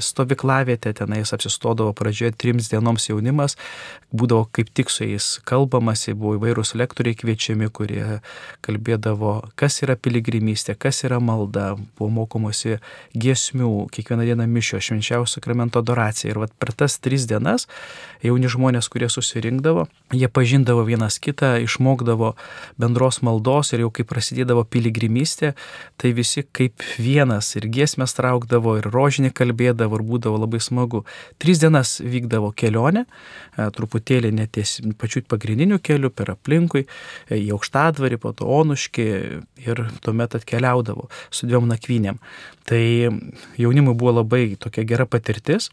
[0.00, 3.56] stovyklavietę, tenais apsistodavo pradžioje trims dienoms jaunimas,
[4.12, 8.20] būdavo kaip tik su jais kalbamasi, buvo įvairūs lektoriai kviečiami, kurie
[8.64, 12.78] kalbėdavo, kas yra piligrimystė, kas yra malda, buvo mokomosi
[13.12, 16.32] giesmių, kiekvieną dieną mišio, švenčiausio sakramento adoracija.
[16.32, 17.68] Ir vat per tas tris dienas
[18.24, 22.32] jauni žmonės, kurie susirinkdavo, jie pažindavo vienas kitą, išmokdavo
[22.80, 25.52] bendros maldos ir jau kai prasidėdavo piligrimystė,
[26.00, 31.04] tai visi kaip vienas ir giesmės traukdavo, ir rožinį kalbėdavo kalbėdavo ir būdavo labai smagu.
[31.38, 33.04] Tris dienas vykdavo kelionė,
[33.56, 36.86] e, truputėlį neties pačių pagrindinių kelių per aplinkui,
[37.28, 39.08] e, į aukštadvarį, po to onuškį
[39.66, 42.18] ir tuomet atkeliaudavo su dviem nakvynėm.
[42.64, 43.10] Tai
[43.56, 45.70] jaunimui buvo labai tokia gera patirtis.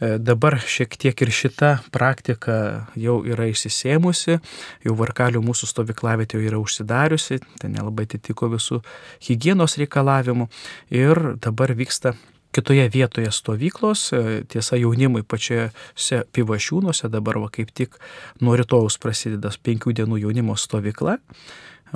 [0.00, 4.40] E, dabar šiek tiek ir šita praktika jau yra išsisėmusi,
[4.82, 8.80] jau varkalių mūsų stovyklavietė jau yra užsidariusi, tai nelabai atitiko visų
[9.28, 10.48] hygienos reikalavimų
[10.90, 12.16] ir dabar vyksta
[12.52, 17.96] kitoje vietoje stovyklos, e, tiesa jaunimui pačiose pivašiūnuose, dabar va kaip tik
[18.40, 21.18] nuo rytojus prasideda penkių dienų jaunimo stovykla,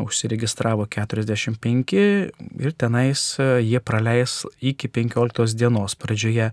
[0.01, 5.97] užsiregistravo 45 ir tenais e, jie praleis iki 15 dienos.
[5.97, 6.51] Pradžioje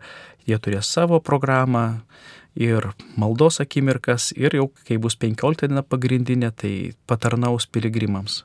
[0.47, 2.03] jie turės savo programą
[2.55, 6.73] ir maldos akimirkas ir jau kai bus 15 diena pagrindinė, tai
[7.07, 8.43] patarnaus piligrimams.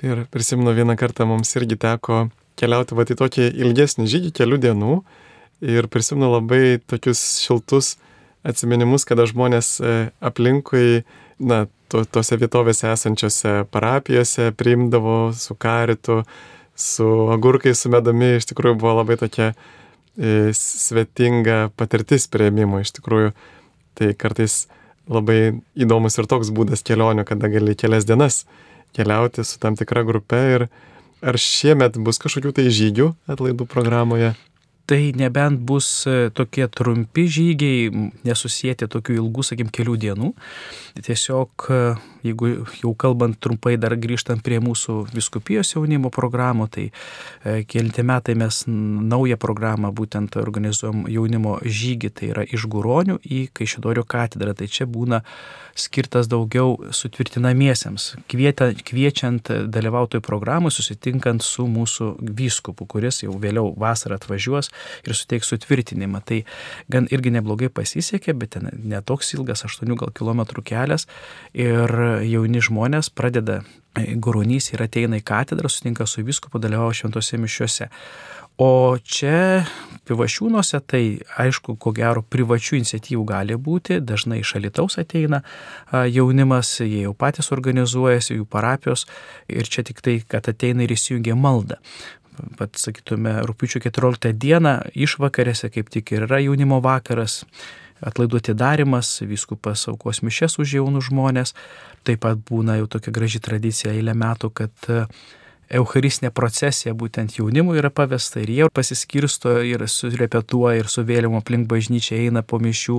[0.00, 2.28] Ir prisimenu vieną kartą mums irgi teko
[2.60, 5.00] keliauti va į tokį ilgesnį žygį kelių dienų
[5.64, 7.96] ir prisimenu labai tokius šiltus
[8.46, 11.02] atsiminimus, kada žmonės e, aplinkui,
[11.40, 16.22] na, to, tose vietovėse esančiose parapijose priimdavo su karitu,
[16.80, 23.34] su agurkai, su medami, iš tikrųjų buvo labai tokia e, svetinga patirtis prieimimo, iš tikrųjų.
[24.00, 24.62] Tai kartais
[25.10, 28.44] labai įdomus ir toks būdas kelionių, kada gali kelias dienas
[28.96, 30.66] keliauti su tam tikra grupe ir,
[31.20, 34.32] Ar šiemet bus kažkokių tai žygių atlaidų programoje?
[34.90, 37.90] Tai nebent bus e, tokie trumpi žygiai,
[38.26, 40.30] nesusijęti tokių ilgų, sakim, kelių dienų.
[41.06, 41.78] Tiesiog, e,
[42.26, 42.50] jeigu
[42.80, 48.64] jau kalbant trumpai dar grįžtant prie mūsų viskupijos jaunimo programų, tai e, kelinti metai mes
[48.66, 54.56] naują programą būtent organizuojam jaunimo žygį, tai yra iš Guronių į Kaišėdorių katedrą.
[54.58, 55.22] Tai čia būna
[55.78, 64.18] skirtas daugiau sutvirtinamiesiems, kvieta, kviečiant dalyvautojų programų, susitinkant su mūsų vyskupu, kuris jau vėliau vasarą
[64.18, 64.74] atvažiuos
[65.06, 66.22] ir suteiks sutvirtinimą.
[66.26, 66.42] Tai
[66.92, 71.06] gan irgi neblogai pasisekė, bet ten netoks ilgas, 8 gal kilometrų kelias
[71.54, 71.94] ir
[72.26, 73.62] jauni žmonės pradeda
[73.94, 77.88] Guronys ir ateina į katedrą, sutinka su viskupu, dalyvauja šventose mišiuose.
[78.60, 79.64] O čia
[80.04, 81.02] pivašiūnuose tai
[81.40, 85.40] aišku, ko gero privačių iniciatyvų gali būti, dažnai iš Alitaus ateina
[85.90, 89.06] jaunimas, jie jau patys organizuojasi, jų parapijos
[89.48, 91.80] ir čia tik tai, kad ateina ir įsijungia maldą.
[92.58, 97.44] Pat sakytume, rūpiučio 14 dieną išvakarėse kaip tik ir yra jaunimo vakaras,
[98.04, 101.54] atlaidų atidarimas, viskupas aukos mišes už jaunus žmonės.
[102.06, 105.04] Taip pat būna jau tokia graži tradicija eilę metų, kad e,
[105.70, 111.68] Eucharistinė procesija būtent jaunimui yra pavesta ir jie pasiskirsto ir surepetuoja ir su vėliavom aplink
[111.70, 112.96] bažnyčią eina po mišių.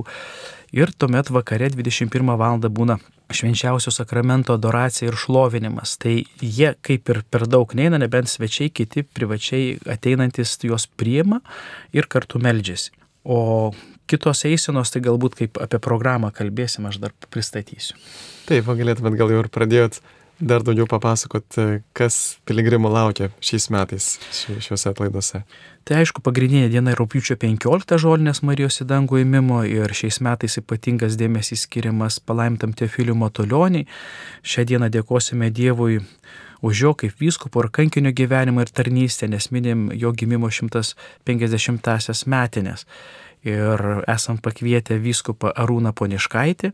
[0.72, 2.56] Ir tuomet vakare 21 val.
[2.72, 2.96] būna
[3.32, 5.98] švenčiausio sakramento adoracija ir šlovinimas.
[6.00, 11.40] Tai jie kaip ir per daug neina, nebent svečiai kiti privačiai ateinantis juos priima
[11.92, 12.90] ir kartu meldžiasi.
[13.24, 13.72] O
[14.08, 17.96] kitos eisenos, tai galbūt kaip apie programą kalbėsim, aš dar pristatysiu.
[18.48, 20.00] Taip, galėtumėt gal jau ir pradėjot
[20.40, 21.58] dar daugiau papasakot,
[21.96, 25.42] kas piligrimų laukia šiais metais šiuose atlaiduose.
[25.86, 30.58] Tai aišku, pagrindinė diena yra rūpiučio 15 žolinės Marijos į dangų įmimo ir šiais metais
[30.60, 33.86] ypatingas dėmesys skiriamas palaimtam Tefiliu Matulionį.
[34.46, 35.98] Šią dieną dėkosime Dievui
[36.62, 42.86] už jo kaip vyskupo ir kankinio gyvenimą ir tarnystę, nes minim jo gimimo 150-asias metinės
[43.46, 46.72] ir esam pakvietę vyskupą Arūną Poniškaitį,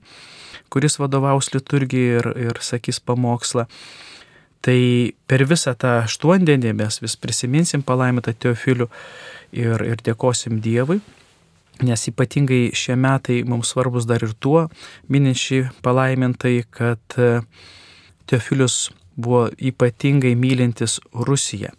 [0.73, 3.67] kuris vadovaus liturgijai ir, ir sakys pamokslą.
[4.61, 4.81] Tai
[5.31, 8.89] per visą tą aštuondienį mes vis prisiminsim palaimintą Teofilių
[9.55, 10.99] ir, ir dėkosim Dievui,
[11.87, 14.67] nes ypatingai šie metai mums svarbus dar ir tuo,
[15.09, 17.39] minint šį palaimintai, kad e,
[18.27, 21.71] Teofilius buvo ypatingai mylintis Rusiją.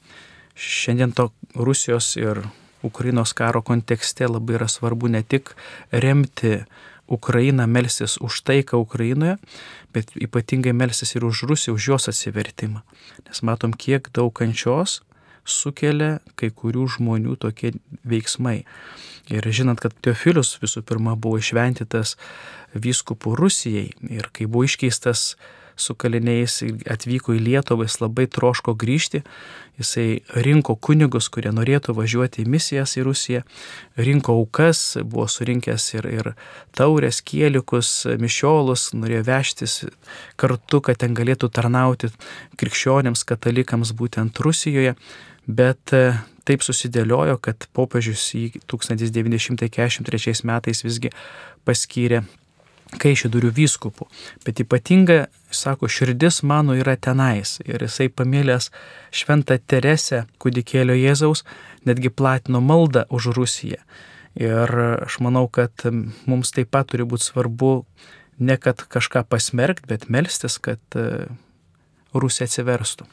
[0.55, 2.41] Šiandien to Rusijos ir
[2.83, 5.55] Ukrainos karo kontekste labai yra svarbu ne tik
[5.91, 6.63] remti
[7.09, 9.37] Ukrainą, melsis už taiką Ukrainoje,
[9.93, 12.85] bet ypatingai melsis ir už Rusiją, už jos atsivertimą.
[13.25, 15.01] Nes matom, kiek daug kančios
[15.49, 17.73] sukelia kai kurių žmonių tokie
[18.05, 18.63] veiksmai.
[19.29, 22.15] Ir žinant, kad Teofilius visų pirma buvo išventytas
[22.77, 25.33] vyskupų Rusijai ir kai buvo iškeistas
[25.79, 29.23] su kaliniais atvyko į Lietuvą, jis labai troško grįžti,
[29.79, 33.41] jisai rinko kunigus, kurie norėtų važiuoti į misijas į Rusiją,
[33.97, 36.31] rinko aukas, buvo surinkęs ir, ir
[36.75, 39.79] taurės, kielikus, mišiolus, norėjo vežtis
[40.39, 42.11] kartu, kad ten galėtų tarnauti
[42.59, 44.93] krikščionėms, katalikams būtent Rusijoje,
[45.47, 46.13] bet e,
[46.47, 51.09] taip susidėliojo, kad popiežius į 1943 metais visgi
[51.65, 52.23] paskyrė
[52.97, 54.07] Kaišėdurių vyskupų.
[54.45, 57.59] Bet ypatinga, sako, širdis mano yra tenais.
[57.67, 58.71] Ir jisai pamėlęs
[59.13, 61.43] šventą Teresę kūdikėlio Jėzaus,
[61.85, 63.77] netgi platino maldą už Rusiją.
[64.39, 64.73] Ir
[65.05, 65.85] aš manau, kad
[66.29, 67.73] mums taip pat turi būti svarbu
[68.39, 71.27] ne kad kažką pasmerkti, bet melstis, kad e,
[72.15, 73.05] Rusija atsiverstų.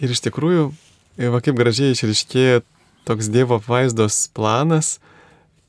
[0.00, 0.70] Ir iš tikrųjų,
[1.32, 2.62] va kaip gražiai išriškėjo
[3.06, 4.96] toks Dievo apvaizdos planas,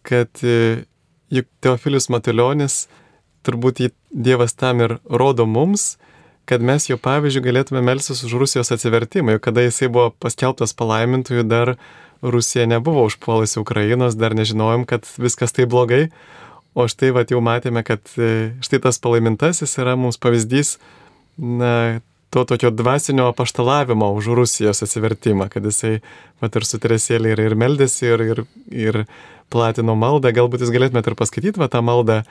[0.07, 0.85] kad e,
[1.33, 2.85] juk Teofilius Matuljonis
[3.47, 5.95] turbūt Dievas tam ir rodo mums,
[6.47, 11.43] kad mes jo pavyzdžių galėtume melsis už Rusijos atsivertimą, juk kada jisai buvo paskelbtas palaimintųjų,
[11.47, 11.75] dar
[12.23, 16.07] Rusija nebuvo užpuolusi Ukrainos, dar nežinojom, kad viskas tai blogai,
[16.77, 20.77] o štai vat, jau matėme, kad e, štai tas palaimintasis yra mums pavyzdys
[21.37, 25.97] na, to tokio dvasinio apaštalavimo už Rusijos atsivertimą, kad jisai
[26.41, 29.01] vat, ir su Teresėlė ir, ir meldėsi, ir, ir, ir
[29.53, 32.21] platino maldą, galbūt jūs galėtumėte ir paskaityti va, tą maldą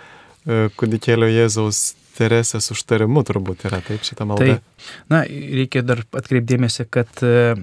[0.46, 4.56] Kūdikėlio Jėzaus Teresės užtarimu turbūt yra taip šitą maldą.
[4.56, 7.56] Tai, na, reikia dar atkreipdėmėsi, kad e,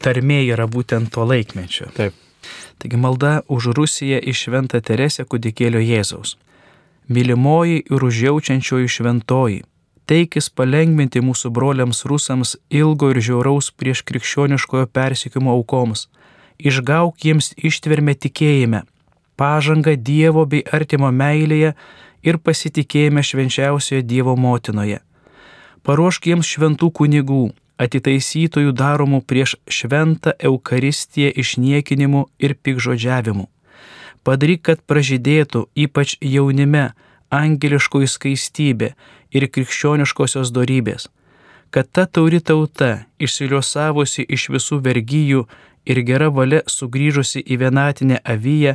[0.00, 1.90] tarmė yra būtent to laikmečio.
[1.96, 2.16] Taip.
[2.78, 6.36] Taigi malda už Rusiją iš Šventą Teresę kūdikėlio Jėzaus.
[7.12, 9.62] Mylimoji ir užjaučiančioji šventoji,
[10.08, 16.06] teikis palengvinti mūsų broliams rusams ilgo ir žiauraus prieš krikščioniškojo persikimo aukoms.
[16.58, 18.84] Išgauk jiems ištvermę tikėjime,
[19.40, 21.74] pažangą Dievo bei artimo meilėje
[22.28, 25.00] ir pasitikėjime švenčiausioje Dievo motinoje.
[25.82, 27.44] Paruošk jiems šventų kunigų,
[27.78, 33.46] atitaisytojų daromų prieš šventą Eucharistiją išniekinimu ir pikžodžiavimu.
[34.26, 36.90] Padaryk, kad pražydėtų ypač jaunime
[37.30, 38.90] angeliškoji skaistybė
[39.32, 41.08] ir krikščioniškosios darybės,
[41.70, 45.44] kad ta tauri tauta, išsiliosavusi iš visų vergyjų
[45.88, 48.74] ir gera valia sugrįžusi į vienatinę avyją,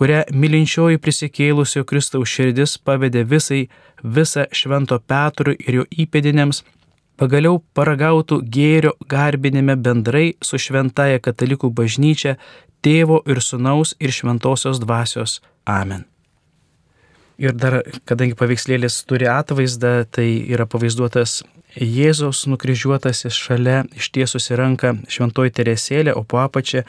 [0.00, 3.66] kurią mylinčioji prisikėlusio Kristaus širdis pavedė visai,
[4.00, 6.62] visą švento Petrui ir jo įpėdinėms,
[7.20, 12.38] pagaliau paragautų gėrio garbinime bendrai su šventaja katalikų bažnyčia,
[12.80, 15.42] tėvo ir sunaus ir šventosios dvasios.
[15.68, 16.06] Amen.
[17.40, 21.42] Ir dar, kadangi paveikslėlis turi atvaizdą, tai yra pavaizduotas
[21.76, 26.82] Jėzaus nukryžiuotasis šalia ištiesusi ranką šventoji Teresėlė, o po apačią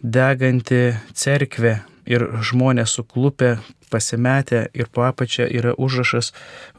[0.00, 1.74] deganti cerkvė
[2.06, 3.56] ir žmonės suklupę,
[3.90, 6.32] pasimetę ir po apačią yra užrašas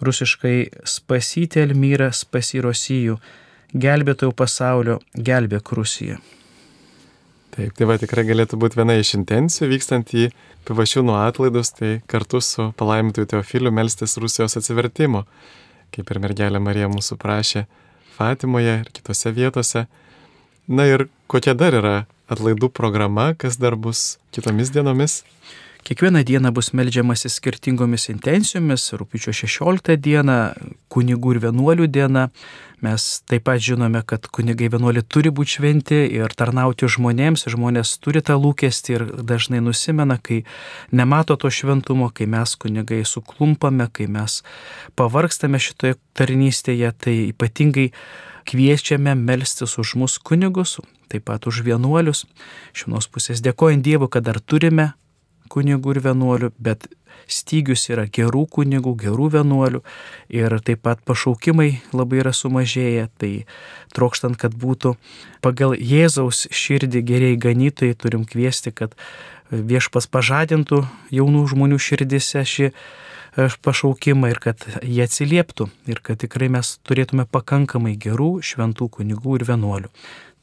[0.03, 3.19] rusiškai Spasyti Elmyra, Spasi Rosijų,
[3.73, 6.19] gelbėtojų pasaulio, gelbėk Rusiją.
[7.55, 10.27] Taip, tai va tikrai galėtų būti viena iš intencijų vykstant į
[10.67, 15.23] pivašiūnų atlaidus, tai kartu su palaimintoju Teofiliu melstis Rusijos atsivertimo,
[15.95, 17.63] kaip ir mergelė Marija mūsų prašė
[18.17, 19.85] Fatimoje ir kitose vietose.
[20.67, 21.95] Na ir kokia dar yra
[22.31, 25.23] atlaidų programa, kas dar bus kitomis dienomis?
[25.85, 28.87] Kiekvieną dieną bus melžiamasi skirtingomis intencijomis.
[28.97, 30.55] Rūpiučio 16 diena
[30.89, 32.23] kunigų ir vienuolių diena.
[32.81, 37.45] Mes taip pat žinome, kad kunigai vienuoliai turi būti šventi ir tarnauti žmonėms.
[37.53, 40.41] Žmonės turi tą lūkestį ir dažnai nusimena, kai
[40.89, 44.41] nemato to šventumo, kai mes kunigai suklumpame, kai mes
[44.97, 46.95] pavargstame šitoje tarnystėje.
[46.97, 47.91] Tai ypatingai
[48.45, 50.77] kviečiame melstis už mus kunigus,
[51.09, 52.25] taip pat už vienuolius.
[52.75, 54.93] Iš vienos pusės dėkojant Dievui, kad dar turime
[55.51, 56.87] kunigų ir vienuolių, bet
[57.31, 59.81] stygius yra gerų kunigų, gerų vienuolių
[60.33, 63.07] ir taip pat pašaukimai labai yra sumažėję.
[63.21, 63.31] Tai
[63.95, 64.95] trokštant, kad būtų
[65.45, 68.93] pagal Jėzaus širdį geriai ganytojai, turim kviesti, kad
[69.49, 72.71] viešpas pažadintų jaunų žmonių širdise šį
[73.35, 79.47] pašaukimą ir kad jie atsilieptų ir kad tikrai mes turėtume pakankamai gerų šventų kunigų ir
[79.49, 79.91] vienuolių.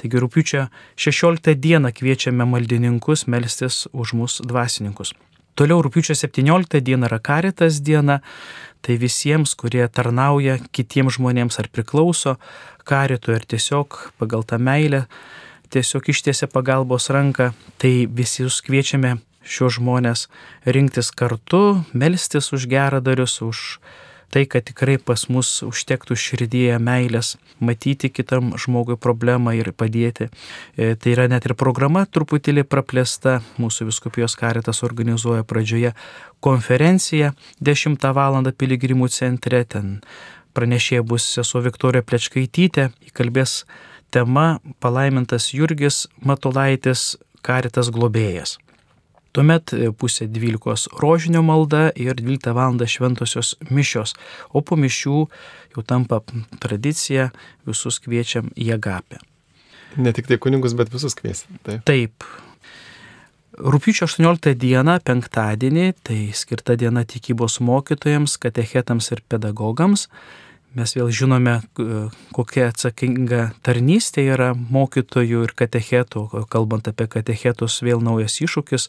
[0.01, 0.67] Taigi rūpiučio
[1.01, 5.15] 16 dieną kviečiame maldininkus melstis už mūsų dvasininkus.
[5.55, 8.21] Toliau rūpiučio 17 diena yra karitas diena,
[8.81, 12.39] tai visiems, kurie tarnauja kitiems žmonėms ar priklauso
[12.89, 15.05] karitui ar tiesiog pagal tą meilę,
[15.73, 20.29] tiesiog ištiesia pagalbos ranką, tai visi jūs kviečiame šios žmonės
[20.65, 23.81] rinktis kartu, melstis už geradarius, už
[24.33, 30.31] tai, kad tikrai pas mus užtektų širdyje meilės, matyti kitam žmogui problemą ir padėti.
[30.77, 35.93] E, tai yra net ir programa truputėlį praplėsta, mūsų viskupijos karitas organizuoja pradžioje
[36.41, 38.41] konferenciją 10 val.
[38.57, 40.01] piligrimų centre, ten
[40.57, 43.65] pranešėja bus sesuo Viktorija Plečkaitytė, įkalbės
[44.11, 48.57] tema palaimintas Jurgis Matulaitis, karitas globėjas.
[49.33, 52.77] Tuomet e, pusė 12 rožinio malda ir 12 val.
[52.87, 54.15] šventosios mišios,
[54.53, 55.19] o po mišių
[55.75, 56.21] jau tampa
[56.61, 57.31] tradicija,
[57.67, 59.21] visus kviečiam į agapę.
[59.97, 61.61] Ne tik tai kunigus, bet visus kviesim.
[61.65, 61.85] Taip.
[61.89, 62.25] Taip.
[63.53, 70.07] Rūpiučio 18 dieną, penktadienį, tai skirta diena tikybos mokytojams, katechetams ir pedagogams.
[70.73, 71.59] Mes vėl žinome,
[72.33, 76.25] kokia atsakinga tarnystė yra mokytojų ir katechetų.
[76.53, 78.89] Kalbant apie katechetus, vėl naujas iššūkis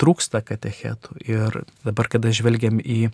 [0.00, 1.16] trūksta katechetų.
[1.24, 3.10] Ir dabar, kada žvelgiam į e,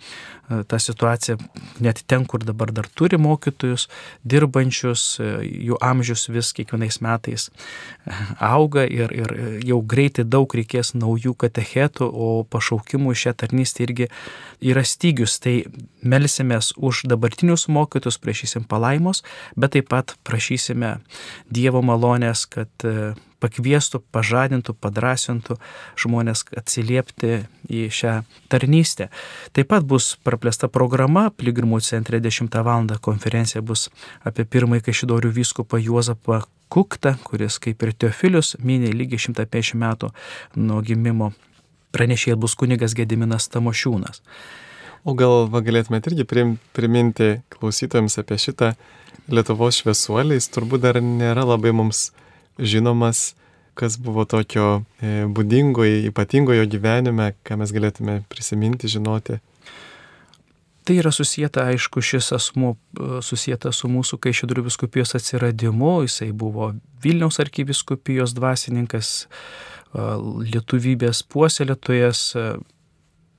[0.68, 1.38] tą situaciją,
[1.84, 3.88] net ten, kur dabar dar turi mokytojus,
[4.26, 5.30] dirbančius, e,
[5.68, 9.34] jų amžius vis kiekvienais metais e, auga ir, ir
[9.68, 14.10] jau greitai daug reikės naujų katechetų, o pašaukimų šią tarnystę irgi
[14.60, 15.38] yra stygius.
[15.42, 15.56] Tai
[16.02, 19.22] melsimės už dabartinius mokytus, prašysim palaimos,
[19.56, 20.96] bet taip pat prašysime
[21.52, 22.72] Dievo malonės, kad
[23.42, 25.58] pakviestų, pažadintų, padrasintų
[26.00, 28.14] žmonės atsiliepti į šią
[28.52, 29.10] tarnystę.
[29.56, 32.88] Taip pat bus praplėsta programa, Piligrimų centre 10 val.
[33.00, 33.90] konferencija bus
[34.24, 40.08] apie pirmąjį Kaišidorių vyskupą Juozapą Kuktą, kuris kaip ir Teofilius minė lygiai 150 metų
[40.56, 41.32] nuo gimimo.
[41.92, 44.22] Pranešėjai bus kunigas Gediminas Tamošiūnas.
[45.04, 48.72] O gal galėtumėte irgi prim, priminti klausytojams apie šitą
[49.28, 52.08] Lietuvos šviesuolį, jis turbūt dar nėra labai mums
[52.58, 53.34] žinomas,
[53.74, 59.38] kas buvo tokio e, būdingo, ypatingo jo gyvenime, ką mes galėtume prisiminti, žinoti.
[60.82, 66.72] Tai yra susijęta, aišku, šis asmuo e, susijęta su mūsų Kaišėdurių viskupijos atsiradimu, jisai buvo
[67.04, 70.06] Vilniaus arkiviskupijos dvasininkas, e,
[70.52, 72.26] lietuvybės puoselėtojas,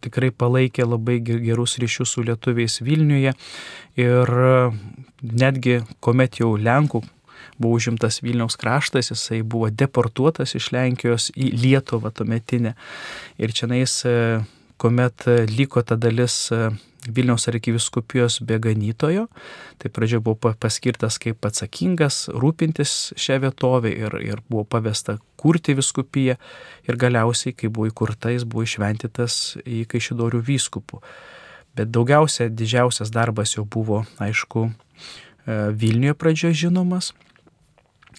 [0.04, 3.32] tikrai palaikė labai gerus ryšius su lietuviais Vilniuje
[4.02, 4.32] ir
[5.24, 7.00] netgi, kuomet jau Lenkų
[7.58, 12.74] buvo užimtas Vilniaus kraštas, jisai buvo deportuotas iš Lenkijos į Lietuvą tuometinę.
[13.38, 14.42] Ir čia nais, e,
[14.78, 16.70] kuomet liko ta dalis e,
[17.08, 19.28] Vilniaus arkiviskupijos beganytojo,
[19.78, 26.38] tai pradžioje buvo paskirtas kaip atsakingas rūpintis šią vietovę ir, ir buvo pavesta kurti viskupiją
[26.88, 31.02] ir galiausiai, kai buvo įkurta, jis buvo išventytas į Kaišidorių vyskupų.
[31.76, 34.70] Bet daugiausia, didžiausias darbas jau buvo, aišku,
[35.44, 37.12] Vilniuje pradžioje žinomas.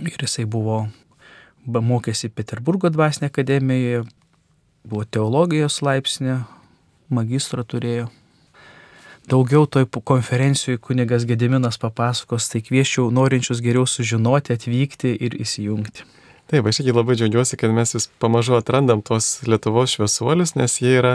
[0.02, 0.88] Ir jisai buvo,
[1.66, 4.04] mokėsi Peterburgo dvasinė akademijoje,
[4.84, 6.42] buvo teologijos laipsnė,
[7.14, 8.10] magistrą turėjo.
[9.30, 16.04] Daugiau toj konferencijų kunigas Gediminas papasakos, tai kvieščiau norinčius geriau sužinoti, atvykti ir įsijungti.
[16.52, 20.92] Taip, aš irgi labai džiaugiuosi, kad mes vis pamažu atrandam tuos Lietuvos šviesuolius, nes jie
[20.98, 21.14] yra,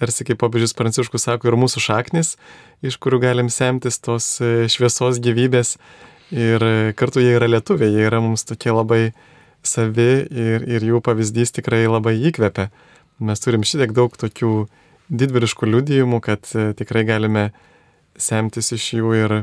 [0.00, 2.32] tarsi kaip popiežius Pranciškus sako, ir mūsų šaknis,
[2.80, 5.76] iš kurių galim semtis tos e, šviesos gyvybės.
[6.34, 9.12] Ir e, kartu jie yra lietuviai, jie yra mums tokie labai
[9.64, 12.72] savi ir, ir jų pavyzdys tikrai labai įkvepia.
[13.22, 14.64] Mes turim šitiek daug tokių
[15.14, 17.52] didvyriškų liudijimų, kad e, tikrai galime
[18.18, 19.34] semtis iš jų ir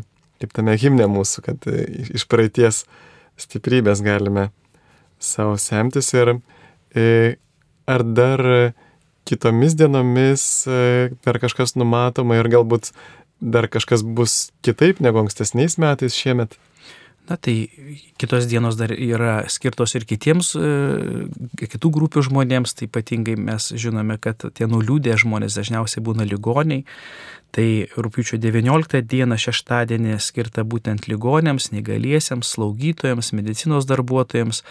[0.43, 1.67] kaip tame himne mūsų, kad
[2.11, 2.83] iš praeities
[3.39, 4.49] stiprybės galime
[5.21, 6.33] savo semtis ir
[6.91, 7.37] e,
[7.87, 8.43] ar dar
[9.29, 10.43] kitomis dienomis
[11.23, 12.91] per kažkas numatoma ir galbūt
[13.39, 16.57] dar kažkas bus kitaip negu ankstesniais metais šiemet?
[17.31, 17.69] Na tai
[18.19, 20.49] kitos dienos dar yra skirtos ir kitiems,
[21.61, 26.83] kitų grupių žmonėms, tai ypatingai mes žinome, kad tie nuliūdė žmonės dažniausiai būna ligoniai.
[27.55, 34.61] Tai rūpiučio 19 dieną šeštadienį skirta būtent ligonėms, negaliesiems, slaugytojams, medicinos darbuotojams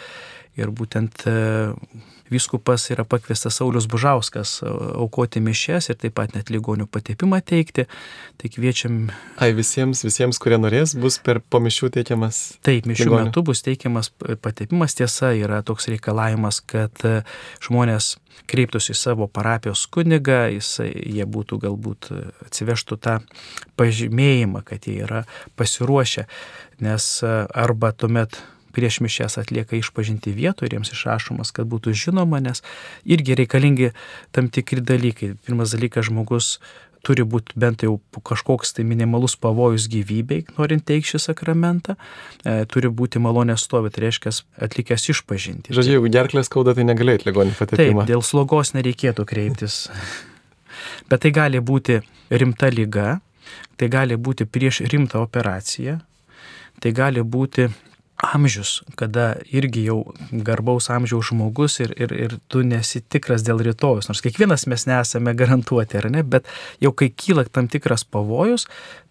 [0.58, 1.22] Ir būtent
[2.31, 4.70] e, Vyskupas yra pakviestas Saulis Bužauskas e,
[5.03, 7.87] aukoti mišes ir taip pat net ligonių patepimą teikti.
[8.39, 9.01] Tai kviečiam.
[9.43, 12.39] Ai visiems, visiems, kurie norės, bus per pomišių teikiamas.
[12.66, 13.31] Taip, mišių ligonių.
[13.31, 14.12] metu bus teikiamas
[14.43, 14.95] patepimas.
[14.99, 17.24] Tiesa, yra toks reikalavimas, kad e,
[17.66, 18.14] žmonės
[18.51, 22.12] kreiptųsi į savo parapijos kunigą, jisai, jie būtų galbūt
[22.47, 23.18] atsivežtų tą
[23.78, 25.24] pažymėjimą, kad jie yra
[25.59, 26.28] pasiruošę,
[26.87, 28.39] nes arba tuomet
[28.74, 32.64] prieš mišęs atlieka išpažinti vietoje ir jiems išrašomas, kad būtų žinoma, nes
[33.04, 33.90] irgi reikalingi
[34.34, 35.34] tam tikri dalykai.
[35.46, 36.58] Pirmas dalykas, žmogus
[37.06, 37.96] turi būti bent jau
[38.26, 41.96] kažkoks tai minimalus pavojus gyvybei, norint teikti šį sakramentą,
[42.44, 44.34] e, turi būti malonė stovėti, tai reiškia
[44.66, 45.74] atlikęs išpažinti.
[45.76, 48.04] Žodžiu, jeigu gerklės skauda, tai negalėt ligonį patepimą.
[48.04, 49.86] Taip, dėl slogos nereikėtų kreiptis.
[51.10, 52.00] Bet tai gali būti
[52.30, 53.18] rimta lyga,
[53.80, 55.98] tai gali būti prieš rimtą operaciją,
[56.80, 57.70] tai gali būti
[58.22, 60.00] amžius, kada irgi jau
[60.30, 65.34] garbaus amžiaus žmogus ir, ir, ir tu nesi tikras dėl rytojus, nors kiekvienas mes nesame
[65.36, 66.48] garantuoti, ar ne, bet
[66.82, 68.66] jau kai kyla tam tikras pavojus,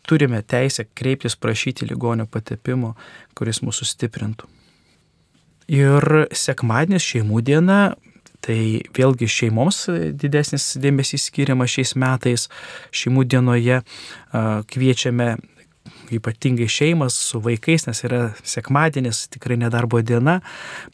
[0.07, 2.95] turime teisę kreiptis prašyti ligonio patepimo,
[3.37, 4.49] kuris mūsų stiprintų.
[5.69, 7.81] Ir sekmadienis šeimų diena,
[8.41, 9.83] tai vėlgi šeimoms
[10.17, 12.47] didesnis dėmesys skiriamas šiais metais.
[12.95, 13.81] Šeimų dienoje
[14.71, 15.35] kviečiame
[16.11, 20.39] ypatingai šeimas su vaikais, nes yra sekmadienis, tikrai nedarbo diena,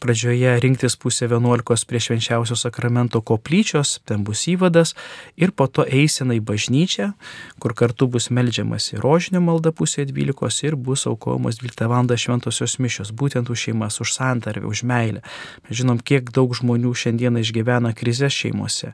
[0.02, 4.94] pradžioje rinktis pusę 11 prie švenčiausio sakramento koplyčios, ten bus įvadas
[5.36, 7.12] ir po to eisena į bažnyčią,
[7.62, 12.06] kur kartu bus melžiamas į rožinio maldą pusę 12 ir bus aukojamos 12 val.
[12.16, 15.22] šventosios mišios, būtent už šeimas, už santarvę, už meilę.
[15.66, 18.92] Mes žinom, kiek daug žmonių šiandieną išgyvena krizės šeimose.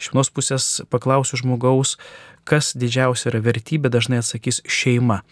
[0.00, 1.98] Iš vienos pusės paklausiu žmogaus,
[2.48, 5.22] kas didžiausia yra vertybė, dažnai atsakys šeima.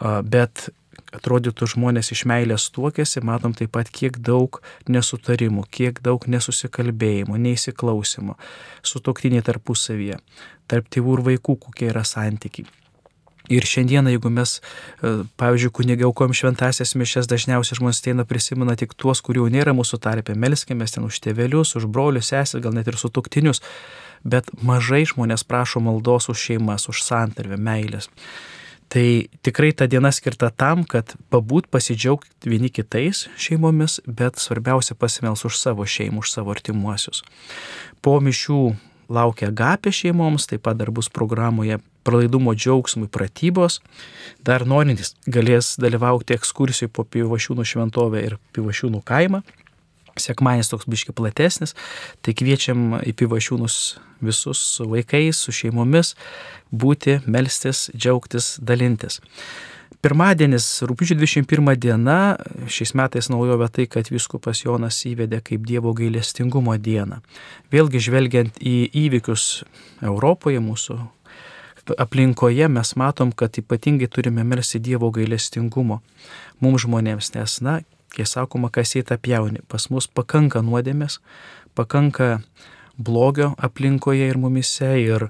[0.00, 0.68] Bet
[1.14, 8.38] atrodytų žmonės iš meilės tuokėsi, matom taip pat kiek daug nesutarimų, kiek daug nesusikalbėjimų, neįsiklausimų,
[8.86, 10.18] sutoktiniai tarpusavyje,
[10.70, 12.66] tarp tėvų ir vaikų, kokie yra santykiai.
[13.52, 14.56] Ir šiandieną, jeigu mes,
[15.04, 20.00] e, pavyzdžiui, kunigai aukom šventasias mišes, dažniausiai žmonės teina prisimena tik tuos, kurių nėra mūsų
[20.00, 23.60] tarpe, melskime ten už tėvelius, už brolius, sesės, gal net ir su tuktinius,
[24.24, 28.10] bet mažai žmonės prašo maldos už šeimas, už santarvę, meilės.
[28.88, 35.44] Tai tikrai ta diena skirta tam, kad pabūt pasidžiaugti vieni kitais šeimomis, bet svarbiausia pasimels
[35.48, 37.24] už savo šeimą, už savo artimuosius.
[38.04, 38.60] Po mišių
[39.08, 43.80] laukia gapė šeimoms, taip pat dar bus programoje pralaidumo džiaugsmui pratybos.
[44.44, 49.42] Dar norintys galės dalyvauti ekskursijų po Pivašiūnų šventovę ir Pivašiūnų kaimą.
[50.20, 51.74] Sekmanis toks biški platesnis,
[52.22, 53.78] tai kviečiam į Pivašiūnus
[54.24, 56.14] visus su vaikais, su šeimomis
[56.72, 59.20] būti, melstis, džiaugtis, dalintis.
[60.04, 62.36] Pirmadienis, rūpiučio 21 diena,
[62.68, 67.22] šiais metais naujovė tai, kad viskupas Jonas įvedė kaip Dievo gailestingumo dieną.
[67.72, 69.64] Vėlgi žvelgiant į įvykius
[70.04, 70.98] Europoje, mūsų
[71.98, 76.02] aplinkoje mes matom, kad ypatingai turime melsti Dievo gailestingumo
[76.60, 77.80] mums žmonėms, nes, na,
[78.14, 81.18] kai sakoma, kas įta pjauni, pas mus pakanka nuodėmės,
[81.74, 82.38] pakanka
[82.96, 85.28] blogio aplinkoje ir mumise ir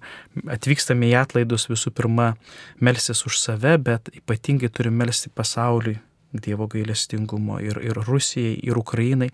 [0.52, 2.34] atvykstame į atlaidus visų pirma
[2.80, 6.00] melsis už save, bet ypatingai turime melsti pasauliui
[6.34, 9.28] Dievo gailestingumo ir, ir Rusijai, ir Ukrainai,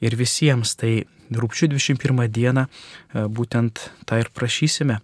[0.00, 0.70] ir visiems.
[0.80, 4.96] Tai rūpčių 21 dieną e, būtent tą ir prašysime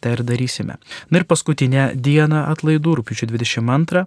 [0.00, 0.78] tai ir darysime.
[1.10, 4.06] Na ir paskutinę dieną atlaidų, rūpiučio 22,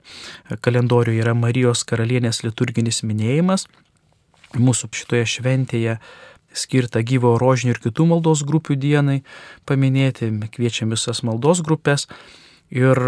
[0.66, 3.68] kalendoriuje yra Marijos karalienės liturginis minėjimas.
[4.58, 6.00] Mūsų šitoje šventėje
[6.54, 9.20] skirta gyvo rožinių ir kitų maldos grupių dienai
[9.70, 12.08] paminėti, kviečiam visas maldos grupės.
[12.70, 13.00] Ir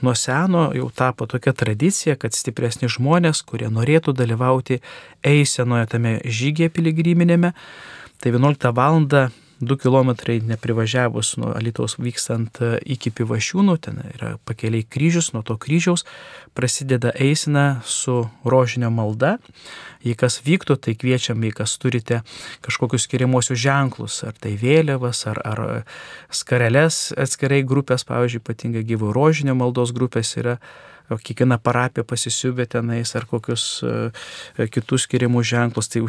[0.00, 4.80] nuo seno jau tapo tokia tradicija, kad stipresni žmonės, kurie norėtų dalyvauti
[5.20, 7.52] eisenoje tame žygėje piligriminėme,
[8.20, 9.04] tai 11 val.
[9.60, 10.10] 2 km
[10.42, 16.04] neprivažiavus nuo Alitaus vykstant iki Pivašiūnų, ten yra pakeliai kryžius, nuo to kryžiaus
[16.56, 19.36] prasideda eisena su rožinio malda.
[20.04, 22.20] Jei kas vyktų, tai kviečiam, jei kas turite
[22.66, 25.62] kažkokius skiriamosius ženklus, ar tai vėliavas, ar, ar
[26.28, 30.58] skareles atskirai grupės, pavyzdžiui, ypatingai gyvo rožinio maldos grupės yra
[31.10, 36.02] kiekviena parapija pasisiūbė tenais ar kokius e, kitus skiriamus ženklus, tai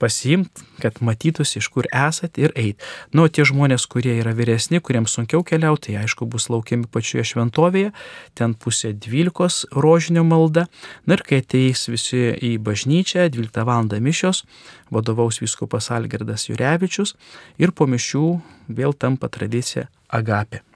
[0.00, 2.80] pasiimt, kad matytųsi, iš kur esat ir eit.
[3.16, 7.92] Nu, tie žmonės, kurie yra vyresni, kuriems sunkiau keliauti, tai aišku, bus laukiami pačioje šventovėje,
[8.38, 10.68] ten pusė dvylikos rožinio malda.
[11.06, 13.90] Na ir kai ateis visi į bažnyčią, 12 val.
[14.00, 14.44] mišios,
[14.90, 17.16] vadovaus viskupas Algerdas Jurevičius
[17.58, 18.26] ir po mišių
[18.68, 20.69] vėl tampa tradicija agapė.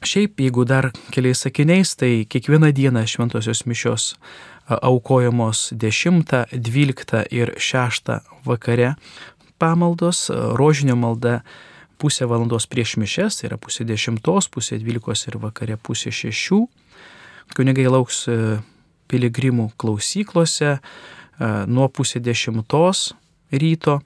[0.00, 4.14] Šiaip, jeigu dar keliais sakiniais, tai kiekvieną dieną šventosios mišios
[4.66, 8.08] aukojamos 10, 12 ir 6
[8.44, 8.94] vakare
[9.58, 11.42] pamaldos, rožinio malda
[11.98, 16.62] pusę valandos prieš mišes, tai yra pusė dešimtos, pusė dvylikos ir vakare pusė šešių.
[17.52, 18.24] Kunigai lauks
[19.12, 20.78] piligrimų klausyklose
[21.68, 23.10] nuo pusė dešimtos
[23.52, 24.00] ryto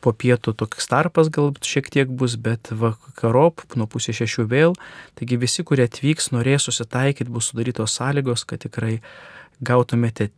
[0.00, 4.76] po pietų toks tarpas galbūt šiek tiek bus, bet vakarop nuo pusės šešių vėl.
[5.18, 8.98] Taigi visi, kurie atvyks, norės susitaikyti, bus sudarytos sąlygos, kad tikrai
[9.64, 10.30] gautumėte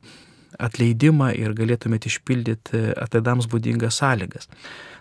[0.61, 4.49] atleidimą ir galėtumėte išpildyti atlaidams būdingas sąlygas.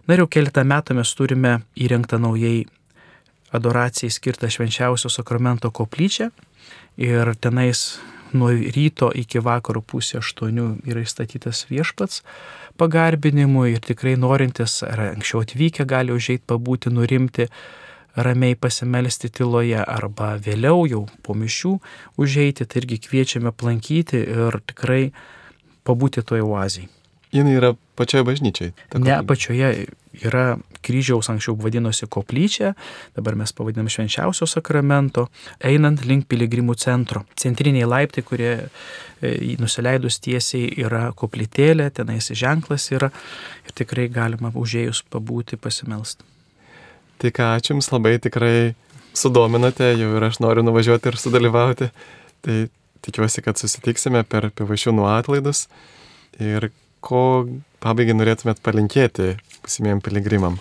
[0.07, 2.68] Na ir jau keletą metų mes turime įrengtą naujai
[3.55, 6.30] adoracijai skirtą švenčiausio sakramento koplyčią
[7.01, 7.99] ir tenais
[8.34, 12.23] nuo ryto iki vakaro pusė aštuonių yra įstatytas viešpats
[12.80, 17.49] pagarbinimui ir tikrai norintis ar anksčiau atvykę gali užėjti pabūti, nurimti,
[18.15, 21.75] ramiai pasimelsti tyloje arba vėliau jau po mišių
[22.19, 25.09] užeiti, tai irgi kviečiame aplankyti ir tikrai
[25.88, 26.99] pabūti toje oazijai.
[27.32, 28.71] Jis yra pačioje bažnyčiai.
[28.97, 29.69] Ne, pačioje
[30.25, 32.73] yra kryžiaus anksčiau vadinosi koplyčia,
[33.15, 35.27] dabar mes pavadinam švenčiausio sakramento,
[35.61, 37.25] einant link piligrimų centro.
[37.39, 43.11] Centriniai laiptai, kurie e, nusileidus tiesiai yra koplytėlė, tenais ženklas yra
[43.67, 46.25] ir tikrai galima užėjus pabūti, pasimelsti.
[47.19, 48.73] Tai ką, ačiū Jums labai tikrai
[49.13, 51.89] sudominote, jau ir aš noriu nuvažiuoti ir sudalyvauti.
[52.45, 52.59] Tai
[53.05, 55.67] tikiuosi, kad susitiksime per pivašiūnų atlaidus
[56.39, 56.71] ir
[57.02, 57.47] ko
[57.84, 60.60] pabaigai norėtumėt palinkėti būsimiem piligrimam?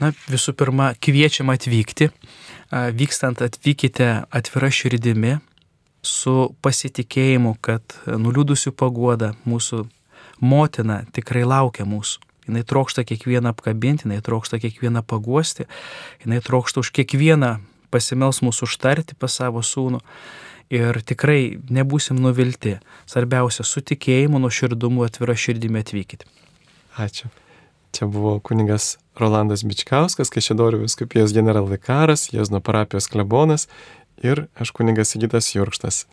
[0.00, 2.10] Na, visų pirma, kviečiam atvykti.
[2.70, 5.36] Vykstant atvykite atvira širdimi,
[6.06, 9.84] su pasitikėjimu, kad nuliūdusių pagoda mūsų
[10.44, 12.22] motina tikrai laukia mūsų.
[12.46, 15.66] Jis trokšta kiekvieną apkabinti, jis trokšta kiekvieną paguosti,
[16.22, 17.56] jis trokšta už kiekvieną
[17.90, 20.02] pasimels mūsų užtarti pas savo sūnų
[20.72, 22.76] ir tikrai nebūsim nuvilti.
[23.08, 26.26] Svarbiausia, su tikėjimu, nuoširdumu, atvira širdimi atvykit.
[26.96, 27.30] Ačiū.
[27.96, 33.68] Čia buvo kuningas Rolandas Bičkauskas, Kešėdorių viskupijos generalvikaras, Jėzno parapijos klebonas
[34.20, 36.04] ir aš kuningas Sigitas Jurkštas.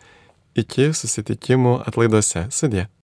[0.56, 2.46] Iki susitikimų atlaiduose.
[2.54, 2.86] Sudė.